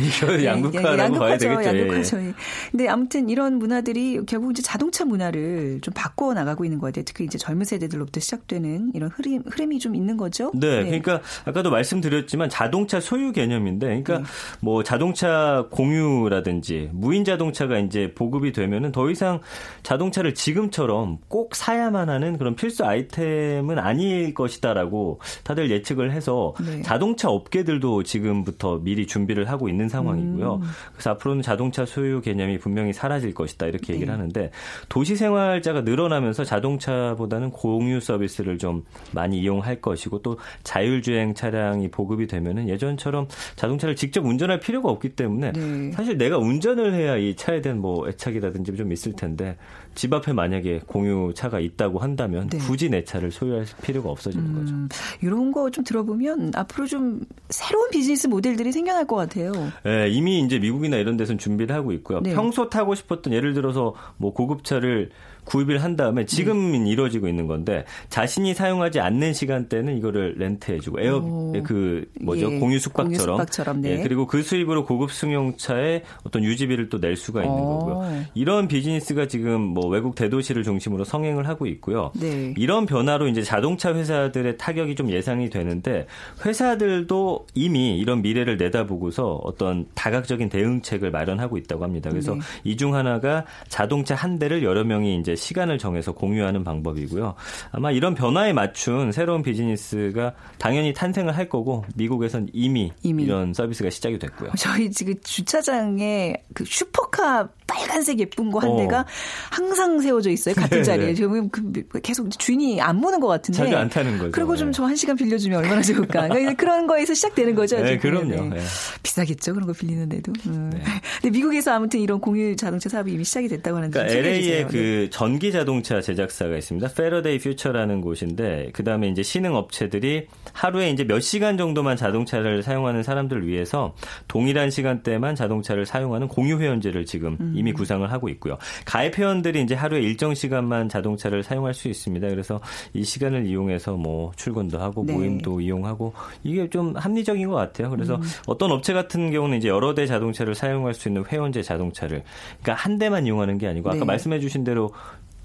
이거 0.05 0.43
양극화라고 0.43 1.15
예, 1.15 1.19
봐야 1.19 1.37
되겠죠. 1.37 1.77
양극화죠. 1.77 2.17
예. 2.17 2.33
근데 2.71 2.87
아무튼 2.87 3.29
이런 3.29 3.59
문화들이 3.59 4.25
결국 4.25 4.51
이제 4.51 4.61
자동차 4.61 5.05
문화를 5.05 5.79
좀 5.81 5.93
바꿔 5.93 6.33
나가고 6.33 6.65
있는 6.65 6.79
것 6.79 6.87
같아요. 6.87 7.05
특히 7.05 7.25
이제 7.25 7.37
젊은 7.37 7.65
세대들로부터 7.65 8.19
시작되는 8.19 8.91
이런 8.95 9.09
흐름 9.11 9.43
흐름이 9.45 9.79
좀 9.79 9.95
있는 9.95 10.17
거죠. 10.17 10.51
네, 10.55 10.83
네. 10.83 10.99
그러니까 10.99 11.21
아까도 11.45 11.69
말씀드렸지만 11.69 12.49
자동차 12.49 12.99
소유 12.99 13.31
개념인데, 13.31 13.85
그러니까 13.87 14.19
네. 14.19 14.23
뭐 14.59 14.83
자동차 14.83 15.65
공유 15.69 16.26
라든지 16.29 16.89
무인 16.93 17.23
자동차가 17.23 17.79
이제 17.79 18.13
보급이 18.13 18.51
되면은 18.51 18.91
더 18.91 19.09
이상 19.09 19.39
자동차를 19.83 20.33
지금 20.33 20.57
지금처럼 20.57 21.19
꼭 21.27 21.55
사야만 21.55 22.09
하는 22.09 22.37
그런 22.37 22.55
필수 22.55 22.85
아이템은 22.85 23.77
아닐 23.79 24.33
것이다라고 24.33 25.19
다들 25.43 25.69
예측을 25.69 26.11
해서 26.11 26.53
네. 26.65 26.81
자동차 26.81 27.29
업계들도 27.29 28.03
지금부터 28.03 28.79
미리 28.79 29.05
준비를 29.05 29.49
하고 29.49 29.69
있는 29.69 29.89
상황이고요. 29.89 30.55
음. 30.55 30.67
그래서 30.93 31.11
앞으로는 31.11 31.41
자동차 31.41 31.85
소유 31.85 32.21
개념이 32.21 32.59
분명히 32.59 32.93
사라질 32.93 33.33
것이다 33.33 33.67
이렇게 33.67 33.93
얘기를 33.93 34.11
네. 34.11 34.17
하는데 34.17 34.51
도시 34.89 35.15
생활자가 35.15 35.81
늘어나면서 35.81 36.43
자동차보다는 36.43 37.51
공유 37.51 37.99
서비스를 37.99 38.57
좀 38.57 38.83
많이 39.11 39.39
이용할 39.39 39.81
것이고 39.81 40.21
또 40.21 40.37
자율주행 40.63 41.33
차량이 41.33 41.89
보급이 41.89 42.27
되면은 42.27 42.69
예전처럼 42.69 43.27
자동차를 43.55 43.95
직접 43.95 44.25
운전할 44.25 44.59
필요가 44.59 44.89
없기 44.89 45.09
때문에 45.09 45.51
네. 45.51 45.91
사실 45.91 46.06
내가 46.15 46.37
운전을 46.37 46.93
해야 46.93 47.17
이 47.17 47.35
차에 47.35 47.61
대한 47.61 47.79
뭐 47.79 48.07
애착이라든지 48.07 48.75
좀 48.75 48.91
있을 48.91 49.13
텐데 49.13 49.57
집 49.97 50.13
앞에 50.13 50.31
만약에 50.31 50.81
공유 50.85 51.33
차가 51.35 51.59
있다고 51.59 51.97
한다면 51.99 52.47
네. 52.49 52.59
굳이 52.59 52.87
내 52.89 53.03
차를 53.03 53.31
소유할 53.31 53.65
필요가 53.81 54.09
없어지는 54.09 54.45
음, 54.45 54.89
거죠. 54.89 54.97
이런 55.25 55.51
거 55.51 55.69
좀 55.71 55.83
들어보면 55.83 56.51
앞으로 56.55 56.85
좀 56.87 57.21
새로운 57.49 57.89
비즈니스 57.89 58.27
모델들이 58.27 58.71
생겨날 58.71 59.05
것 59.05 59.15
같아요. 59.15 59.51
네, 59.83 60.07
이미 60.09 60.39
이제 60.39 60.59
미국이나 60.59 60.97
이런 60.97 61.17
데서는 61.17 61.37
준비를 61.39 61.75
하고 61.75 61.91
있고요. 61.93 62.21
네. 62.21 62.33
평소 62.33 62.69
타고 62.69 62.95
싶었던 62.95 63.33
예를 63.33 63.53
들어서 63.53 63.95
뭐 64.17 64.33
고급차를 64.33 65.09
구입을 65.45 65.81
한 65.81 65.95
다음에 65.95 66.25
지금 66.25 66.73
네. 66.73 66.89
이루어지고 66.89 67.27
있는 67.29 67.47
건데 67.47 67.85
자신이 68.09 68.53
사용하지 68.53 68.99
않는 68.99 69.33
시간대는 69.33 69.97
이거를 69.97 70.35
렌트해주고 70.37 70.99
에어 70.99 71.17
오. 71.19 71.53
그 71.63 72.05
뭐죠 72.21 72.51
예. 72.53 72.59
공유 72.59 72.79
숙박처럼, 72.79 73.15
공유 73.17 73.17
숙박처럼 73.45 73.81
네. 73.81 73.99
예. 73.99 74.03
그리고 74.03 74.27
그 74.27 74.41
수입으로 74.43 74.85
고급 74.85 75.11
승용차의 75.13 76.03
어떤 76.23 76.43
유지비를 76.43 76.89
또 76.89 76.97
낼 76.99 77.15
수가 77.15 77.43
있는 77.43 77.55
오. 77.57 77.79
거고요. 77.79 78.23
이런 78.33 78.67
비즈니스가 78.67 79.27
지금 79.27 79.61
뭐 79.61 79.86
외국 79.87 80.15
대도시를 80.15 80.63
중심으로 80.63 81.03
성행을 81.03 81.47
하고 81.47 81.65
있고요. 81.65 82.11
네. 82.15 82.53
이런 82.57 82.85
변화로 82.85 83.27
이제 83.27 83.41
자동차 83.41 83.93
회사들의 83.93 84.57
타격이 84.57 84.95
좀 84.95 85.09
예상이 85.09 85.49
되는데 85.49 86.07
회사들도 86.45 87.47
이미 87.53 87.97
이런 87.97 88.21
미래를 88.21 88.57
내다보고서 88.57 89.41
어떤 89.43 89.85
다각적인 89.95 90.49
대응책을 90.49 91.11
마련하고 91.11 91.57
있다고 91.57 91.83
합니다. 91.83 92.09
그래서 92.09 92.33
네. 92.33 92.39
이중 92.63 92.95
하나가 92.95 93.45
자동차 93.67 94.15
한 94.15 94.39
대를 94.39 94.63
여러 94.63 94.83
명이 94.83 95.17
이제 95.19 95.35
시간을 95.35 95.77
정해서 95.77 96.11
공유하는 96.13 96.63
방법이고요. 96.63 97.35
아마 97.71 97.91
이런 97.91 98.15
변화에 98.15 98.53
맞춘 98.53 99.11
새로운 99.11 99.41
비즈니스가 99.43 100.33
당연히 100.57 100.93
탄생을 100.93 101.35
할 101.35 101.49
거고 101.49 101.85
미국에선 101.95 102.49
이미, 102.53 102.91
이미. 103.03 103.23
이런 103.23 103.53
서비스가 103.53 103.89
시작이 103.89 104.19
됐고요. 104.19 104.51
저희 104.57 104.91
지금 104.91 105.15
주차장에 105.23 106.35
그 106.53 106.63
슈퍼카 106.65 107.49
빨간색 107.67 108.19
예쁜 108.19 108.49
거 108.51 108.57
한 108.59 108.75
대가 108.77 109.01
어. 109.01 109.05
항상 109.51 109.99
세워져 109.99 110.31
있어요. 110.31 110.55
같은 110.55 110.79
네, 110.79 110.83
자리에. 110.83 111.07
네. 111.07 111.13
지금 111.13 111.49
그 111.49 111.83
계속 112.01 112.29
주인이 112.39 112.81
안 112.81 112.95
모는 112.97 113.19
것 113.19 113.27
같은데. 113.27 113.57
자주 113.57 113.75
안 113.77 113.89
타는 113.89 114.17
거죠. 114.17 114.31
그리고 114.31 114.55
좀 114.55 114.71
저 114.71 114.85
한 114.85 114.95
시간 114.95 115.15
빌려주면 115.15 115.59
얼마나 115.59 115.81
좋을까. 115.81 116.27
그러니까 116.29 116.53
그런 116.53 116.87
거에서 116.87 117.13
시작되는 117.13 117.55
거죠. 117.55 117.79
네, 117.81 117.97
그럼요. 117.97 118.53
네. 118.55 118.59
비싸겠죠. 119.03 119.53
그런 119.53 119.67
거 119.67 119.73
빌리는데도. 119.73 120.31
음. 120.47 120.69
네. 120.73 120.81
근데 121.21 121.29
미국에서 121.37 121.73
아무튼 121.73 121.99
이런 121.99 122.19
공유 122.19 122.55
자동차 122.55 122.89
사업이 122.89 123.11
이미 123.11 123.23
시작이 123.23 123.47
됐다고 123.47 123.77
하는데. 123.77 123.91
그러니까 123.99 124.17
LA에 124.17 124.65
그 124.65 125.09
전기 125.11 125.51
자동차 125.51 125.99
제작사가 126.01 126.55
있습니다. 126.57 126.87
Faraday 126.95 127.37
Future라는 127.39 128.01
곳인데 128.01 128.69
그다음에 128.73 129.07
이제 129.09 129.23
신흥 129.23 129.55
업체들이 129.55 130.27
하루에 130.53 130.89
이제 130.91 131.03
몇 131.03 131.19
시간 131.19 131.57
정도만 131.57 131.97
자동차를 131.97 132.63
사용하는 132.63 133.03
사람들을 133.03 133.45
위해서 133.47 133.93
동일한 134.27 134.69
시간대만 134.69 135.35
자동차를 135.35 135.85
사용하는 135.85 136.27
공유 136.27 136.59
회원제를 136.59 137.05
지금 137.05 137.37
음. 137.39 137.53
이미 137.57 137.73
구상을 137.73 138.09
하고 138.11 138.29
있고요. 138.29 138.57
가입 138.85 139.17
회원들이 139.17 139.61
이제 139.61 139.75
하루에 139.75 140.01
일정 140.01 140.33
시간만 140.33 140.89
자동차를 140.89 141.43
사용할 141.43 141.73
수 141.73 141.87
있습니다. 141.87 142.27
그래서 142.29 142.59
이 142.93 143.03
시간을 143.03 143.45
이용해서 143.45 143.93
뭐 143.93 144.31
출근도 144.35 144.79
하고 144.79 145.03
네. 145.05 145.13
모임도 145.13 145.61
이용하고 145.61 146.13
이게 146.43 146.69
좀 146.69 146.95
합리적인 146.95 147.47
것 147.47 147.55
같아요. 147.55 147.89
그래서 147.89 148.15
음. 148.15 148.21
어떤 148.45 148.71
업체 148.71 148.93
같은 148.93 149.31
경우는 149.31 149.57
이제 149.57 149.67
여러 149.67 149.93
대 149.93 150.05
자동차를 150.05 150.55
사용할 150.55 150.93
수 150.93 151.07
있는 151.07 151.25
회원제 151.25 151.63
자동차를 151.63 152.23
그러니까 152.61 152.73
한 152.73 152.97
대만 152.97 153.25
이용하는 153.25 153.57
게 153.57 153.67
아니고 153.67 153.89
아까 153.89 153.99
네. 153.99 154.05
말씀해주신 154.05 154.63
대로 154.63 154.91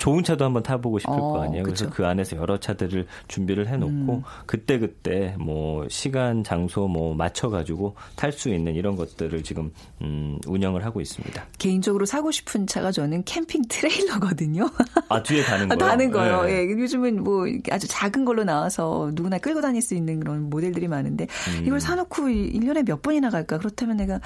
좋은 0.02 0.24
차도 0.24 0.44
한번 0.44 0.64
타보고 0.64 0.98
싶을 0.98 1.12
어, 1.14 1.16
거 1.16 1.42
아니에요. 1.44 1.62
그래서 1.62 1.84
그쵸. 1.84 1.94
그 1.94 2.04
안에서 2.04 2.36
여러 2.36 2.58
차들을 2.58 3.06
준비를 3.28 3.68
해놓고 3.68 3.92
음. 3.92 4.22
그때 4.46 4.80
그때 4.80 5.36
뭐 5.38 5.86
시간 5.88 6.42
장소 6.42 6.88
뭐 6.88 7.14
맞춰가지고 7.14 7.94
탈 8.16 8.32
수 8.32 8.48
있는 8.48 8.74
이런 8.74 8.96
것들을 8.96 9.44
지금 9.44 9.70
음, 10.00 10.40
운영을 10.48 10.84
하고 10.84 11.00
있습니다. 11.00 11.44
개인적으로 11.56 12.04
사고 12.04 12.32
싶은 12.32 12.66
차가 12.66 12.90
저는 12.90 13.22
캠핑 13.24 13.62
트레일러거든요. 13.68 14.68
아 15.08 15.22
뒤에 15.22 15.44
다는 15.46 15.68
거요? 15.68 15.78
다는 15.78 16.10
거요. 16.10 16.42
네. 16.46 16.66
예, 16.66 16.70
요즘은 16.70 17.22
뭐 17.22 17.44
아주 17.70 17.86
작은 17.86 18.24
걸로 18.24 18.42
나와서 18.42 19.12
누구나 19.14 19.38
끌고 19.38 19.60
다닐 19.60 19.82
수 19.82 19.94
있는 19.94 20.18
그런 20.18 20.50
모델들이 20.50 20.88
많은데 20.88 21.28
음. 21.56 21.64
이걸 21.64 21.78
사놓고 21.78 22.24
1년에 22.24 22.84
몇 22.84 23.02
번이나 23.02 23.30
갈까? 23.30 23.56
그렇다면 23.56 23.98
내가 23.98 24.18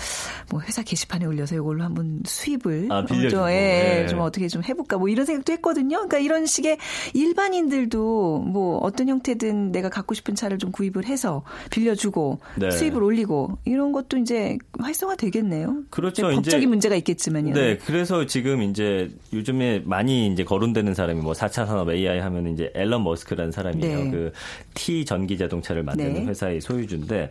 뭐 0.51 0.63
회사 0.63 0.83
게시판에 0.83 1.27
올려서 1.27 1.57
이걸로 1.57 1.85
한번 1.85 2.23
수입을 2.25 2.89
아, 2.91 3.05
빌려주고. 3.05 3.43
좀, 3.43 3.51
예, 3.51 3.53
네. 3.53 4.07
좀 4.07 4.21
어떻게 4.21 4.49
좀 4.49 4.63
해볼까? 4.65 4.97
뭐 4.97 5.11
이런 5.11 5.27
생각도 5.27 5.53
했고. 5.53 5.66
했거든요. 5.67 5.97
그러니까 5.97 6.19
이런 6.19 6.47
식의 6.47 6.79
일반인들도 7.15 8.39
뭐 8.47 8.79
어떤 8.79 9.09
형태든 9.09 9.73
내가 9.73 9.89
갖고 9.89 10.15
싶은 10.15 10.35
차를 10.35 10.59
좀 10.59 10.71
구입을 10.71 11.05
해서 11.07 11.43
빌려주고 11.71 12.39
네. 12.57 12.71
수입을 12.71 13.03
올리고 13.03 13.59
이런 13.65 13.93
것도 13.93 14.19
이제 14.19 14.57
활성화 14.79 15.17
되겠네요. 15.17 15.83
그렇죠. 15.91 16.23
법적인 16.23 16.61
이제, 16.61 16.67
문제가 16.67 16.95
있겠지만요. 16.97 17.55
네. 17.55 17.79
그래서 17.79 18.27
지금 18.27 18.63
이제 18.63 19.11
요즘에 19.33 19.83
많이 19.85 20.29
이제 20.29 20.45
거론되는 20.45 20.95
사람이 20.95 21.21
뭐 21.21 21.33
4차 21.33 21.67
산업 21.67 21.91
AI 21.91 22.21
하면 22.21 22.53
이제 22.53 22.71
앨런 22.75 23.03
머스크라는 23.03 23.53
사람이에요. 23.53 24.05
네. 24.05 24.11
그 24.11 24.33
T 24.75 25.05
전기 25.05 25.37
자동차를 25.39 25.83
만드는 25.83 26.15
네. 26.15 26.25
회사의 26.27 26.61
소유주인데 26.61 27.31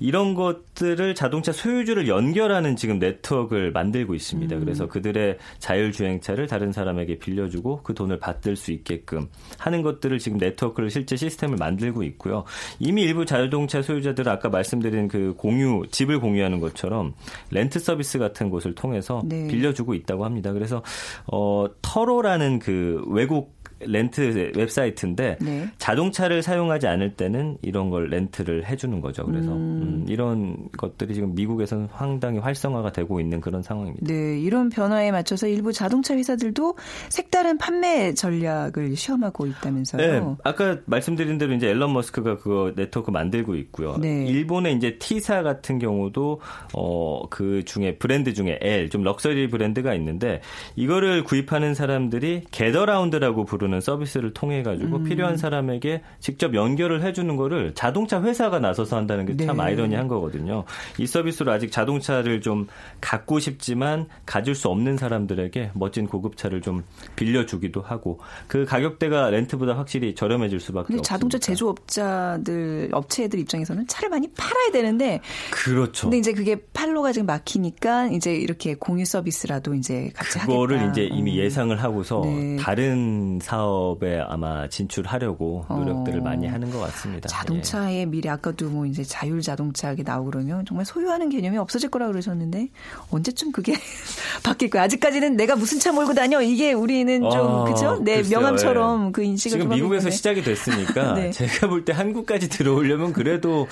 이런 0.00 0.34
것들을 0.34 1.14
자동차 1.14 1.52
소유주를 1.52 2.08
연결하는 2.08 2.76
지금 2.76 2.98
네트워크를 2.98 3.70
만들고 3.72 4.14
있습니다. 4.14 4.56
음. 4.56 4.60
그래서 4.60 4.86
그들의 4.86 5.38
자율주행차를 5.58 6.46
다른 6.46 6.72
사람에게 6.72 7.18
빌려주고 7.18 7.75
그 7.82 7.94
돈을 7.94 8.18
받을 8.18 8.56
수 8.56 8.72
있게끔 8.72 9.28
하는 9.58 9.82
것들을 9.82 10.18
지금 10.18 10.38
네트워크를 10.38 10.90
실제 10.90 11.16
시스템을 11.16 11.56
만들고 11.56 12.02
있고요. 12.04 12.44
이미 12.78 13.02
일부 13.02 13.24
자율동차 13.24 13.82
소유자들은 13.82 14.30
아까 14.30 14.48
말씀드린 14.48 15.08
그 15.08 15.34
공유 15.36 15.84
집을 15.90 16.20
공유하는 16.20 16.60
것처럼 16.60 17.14
렌트 17.50 17.78
서비스 17.78 18.18
같은 18.18 18.50
곳을 18.50 18.74
통해서 18.74 19.22
네. 19.24 19.48
빌려주고 19.48 19.94
있다고 19.94 20.24
합니다. 20.24 20.52
그래서 20.52 20.82
어 21.30 21.66
터로라는 21.82 22.58
그 22.58 23.02
외국 23.08 23.55
렌트 23.80 24.52
웹사이트인데 24.56 25.38
네. 25.40 25.68
자동차를 25.78 26.42
사용하지 26.42 26.86
않을 26.86 27.14
때는 27.14 27.58
이런 27.62 27.90
걸 27.90 28.08
렌트를 28.08 28.66
해주는 28.66 29.00
거죠. 29.00 29.24
그래서 29.26 29.52
음. 29.52 29.56
음, 29.56 30.04
이런 30.08 30.68
것들이 30.76 31.14
지금 31.14 31.34
미국에서는 31.34 31.88
상당히 31.96 32.38
활성화가 32.38 32.92
되고 32.92 33.20
있는 33.20 33.40
그런 33.40 33.62
상황입니다. 33.62 34.06
네, 34.06 34.40
이런 34.40 34.68
변화에 34.68 35.10
맞춰서 35.10 35.46
일부 35.46 35.72
자동차 35.72 36.14
회사들도 36.16 36.76
색다른 37.10 37.58
판매 37.58 38.14
전략을 38.14 38.96
시험하고 38.96 39.46
있다면서요? 39.46 40.00
네, 40.00 40.36
아까 40.44 40.78
말씀드린 40.86 41.38
대로 41.38 41.52
이제 41.54 41.68
앨런 41.68 41.92
머스크가 41.92 42.38
그거 42.38 42.72
네트워크 42.74 43.10
만들고 43.10 43.54
있고요. 43.56 43.96
네. 43.98 44.26
일본의 44.26 44.74
이제 44.76 44.98
T사 44.98 45.42
같은 45.42 45.78
경우도 45.78 46.40
어 46.74 47.26
그 47.36 47.64
중에 47.64 47.96
브랜드 47.96 48.32
중에 48.34 48.58
L 48.62 48.88
좀 48.90 49.02
럭셔리 49.02 49.48
브랜드가 49.48 49.94
있는데 49.94 50.40
이거를 50.74 51.24
구입하는 51.24 51.74
사람들이 51.74 52.44
Getaround라고 52.50 53.44
부르는 53.44 53.65
부르는 53.66 53.80
서비스를 53.80 54.32
통해 54.32 54.62
가지고 54.62 54.98
음. 54.98 55.04
필요한 55.04 55.36
사람에게 55.36 56.02
직접 56.20 56.54
연결을 56.54 57.02
해주는 57.02 57.36
거를 57.36 57.74
자동차 57.74 58.22
회사가 58.22 58.60
나서서 58.60 58.96
한다는 58.96 59.26
게 59.26 59.38
참 59.38 59.56
네. 59.56 59.62
아이러니한 59.62 60.08
거거든요. 60.08 60.64
이 60.98 61.06
서비스로 61.06 61.52
아직 61.52 61.70
자동차를 61.70 62.40
좀 62.40 62.66
갖고 63.00 63.38
싶지만 63.38 64.06
가질 64.24 64.54
수 64.54 64.68
없는 64.68 64.96
사람들에게 64.96 65.72
멋진 65.74 66.06
고급차를 66.06 66.62
좀 66.62 66.84
빌려주기도 67.16 67.82
하고 67.82 68.20
그 68.46 68.64
가격대가 68.64 69.30
렌트보다 69.30 69.76
확실히 69.76 70.14
저렴해질 70.14 70.60
수밖에 70.60 70.84
없습니다. 70.84 71.02
자동차 71.02 71.38
제조업자들 71.38 72.90
업체들 72.92 73.38
입장에서는 73.40 73.86
차를 73.88 74.08
많이 74.08 74.28
팔아야 74.28 74.70
되는데 74.72 75.20
그렇죠. 75.50 76.06
근데 76.06 76.18
이제 76.18 76.32
그게 76.32 76.56
팔로가 76.72 77.12
지금 77.12 77.26
막히니까 77.26 78.08
이제 78.08 78.34
이렇게 78.34 78.74
공유 78.74 79.04
서비스라도 79.04 79.74
이제 79.74 80.10
같이 80.14 80.38
그거를 80.38 80.78
하겠다. 80.78 80.92
이제 80.92 81.04
이미 81.12 81.32
음. 81.32 81.36
예상을 81.36 81.82
하고서 81.82 82.22
네. 82.24 82.56
다른 82.56 83.38
사 83.42 83.55
사업에 83.56 84.20
아마 84.20 84.68
진출하려고 84.68 85.64
노력들을 85.68 86.20
어. 86.20 86.22
많이 86.22 86.46
하는 86.46 86.70
것 86.70 86.78
같습니다. 86.80 87.28
자동차의 87.28 88.00
예. 88.00 88.04
미래 88.04 88.28
아까도 88.28 88.68
뭐 88.68 88.84
이제 88.84 89.02
자율 89.02 89.40
자동차가 89.40 89.96
나오고 90.04 90.30
그러면 90.30 90.64
정말 90.66 90.84
소유하는 90.84 91.30
개념이 91.30 91.56
없어질 91.56 91.88
거라 91.90 92.06
그러셨는데 92.08 92.68
언제쯤 93.10 93.52
그게 93.52 93.72
바뀔 94.44 94.68
거야? 94.68 94.82
아직까지는 94.82 95.36
내가 95.36 95.56
무슨 95.56 95.78
차 95.80 95.90
몰고 95.92 96.12
다녀 96.12 96.42
이게 96.42 96.74
우리는 96.74 97.22
좀 97.30 97.32
아, 97.32 97.64
그죠? 97.64 97.98
내 98.02 98.16
글쎄요, 98.16 98.38
명함처럼 98.38 99.08
예. 99.08 99.12
그 99.12 99.22
인식을 99.22 99.60
지금 99.60 99.74
미국에서 99.74 100.10
시작이 100.10 100.42
됐으니까 100.42 101.14
네. 101.16 101.30
제가 101.30 101.68
볼 101.68 101.86
때 101.86 101.92
한국까지 101.92 102.48
들어오려면 102.48 103.12
그래도 103.12 103.68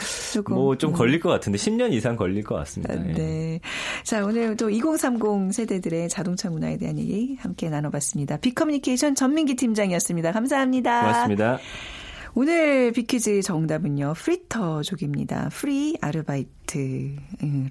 뭐 0.49 0.73
좀 0.73 0.91
음. 0.91 0.95
걸릴 0.95 1.19
것 1.19 1.31
같은데 1.31 1.59
10년 1.59 1.93
이상 1.93 2.15
걸릴 2.15 2.45
것 2.45 2.55
같습니다. 2.55 2.95
예. 2.95 3.13
네. 3.13 3.61
자 4.05 4.25
오늘 4.25 4.57
또 4.57 4.71
2030 4.71 5.53
세대들의 5.53 6.09
자동차 6.09 6.49
문화에 6.49 6.77
대한 6.77 6.97
얘기 6.97 7.37
함께 7.41 7.69
나눠봤습니다. 7.69 8.37
비커뮤니케이션 8.37 9.15
전민기 9.17 9.57
팀 9.57 9.74
팀장이었습니다. 9.75 10.33
감사합니다. 10.33 11.01
고맙습니다. 11.01 11.59
오늘 12.37 12.91
비키즈 12.91 13.43
정답은요. 13.43 14.15
프리터족입니다. 14.17 15.51
free 15.53 15.97
아르바이트를 16.01 17.17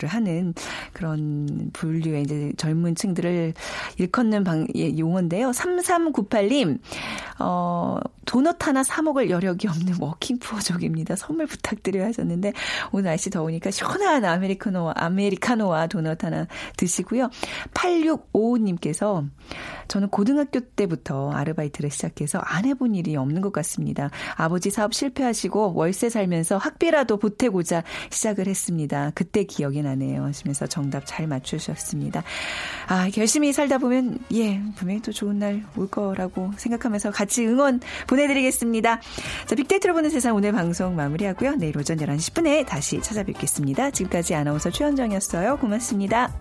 하는 0.08 0.54
그런 0.94 1.70
분류의 1.74 2.24
이제 2.24 2.54
젊은 2.56 2.96
층들을 2.96 3.54
일컫는 3.98 4.46
방, 4.46 4.66
예, 4.76 4.98
용어인데요. 4.98 5.52
3398님, 5.52 6.80
어, 7.40 8.00
도넛 8.26 8.66
하나 8.66 8.84
사먹을 8.84 9.30
여력이 9.30 9.68
없는 9.68 9.96
워킹푸어족입니다. 10.00 11.18
선물 11.18 11.46
부탁드려야 11.46 12.06
하셨는데, 12.08 12.54
오늘 12.94 13.06
날씨 13.10 13.30
더우니까 13.30 13.70
시원한 13.70 14.24
아메리카노와, 14.24 14.94
아메리카노와 14.96 15.88
도넛 15.88 16.24
하나 16.24 16.48
드시고요. 16.78 17.30
8655님께서 17.74 19.28
저는 19.90 20.08
고등학교 20.08 20.62
때부터 20.62 21.32
아르바이트를 21.32 21.90
시작해서 21.92 22.40
안 22.40 22.64
해본 22.64 22.96
일이 22.96 23.18
없는 23.18 23.42
것 23.42 23.52
같습니다. 23.52 24.10
아버지 24.54 24.70
사업 24.70 24.94
실패하시고 24.94 25.74
월세 25.74 26.10
살면서 26.10 26.58
학비라도 26.58 27.18
보태고자 27.18 27.84
시작을 28.12 28.46
했습니다. 28.48 29.12
그때 29.16 29.46
기억이 29.46 29.82
나네요. 29.82 30.24
하시면서 30.26 30.68
정답 30.68 31.04
잘 31.08 31.26
맞추셨습니다. 31.26 32.24
아, 32.88 33.10
열심히 33.18 33.52
살다 33.52 33.80
보면, 33.80 34.20
예, 34.36 34.62
분명히 34.76 35.02
또 35.02 35.12
좋은 35.12 35.40
날 35.40 35.64
올 35.76 35.88
거라고 35.90 36.52
생각하면서 36.58 37.10
같이 37.10 37.48
응원 37.48 37.80
보내드리겠습니다. 38.08 39.02
자, 39.48 39.56
빅데이터로 39.56 39.96
보는 39.96 40.12
세상 40.12 40.36
오늘 40.36 40.52
방송 40.52 40.96
마무리하고요. 40.96 41.56
내일 41.56 41.76
오전 41.76 41.98
11시 41.98 42.34
10분에 42.34 42.66
다시 42.68 43.02
찾아뵙겠습니다. 43.02 43.90
지금까지 43.90 44.36
아나운서 44.36 44.70
최현정이었어요. 44.70 45.58
고맙습니다. 45.58 46.32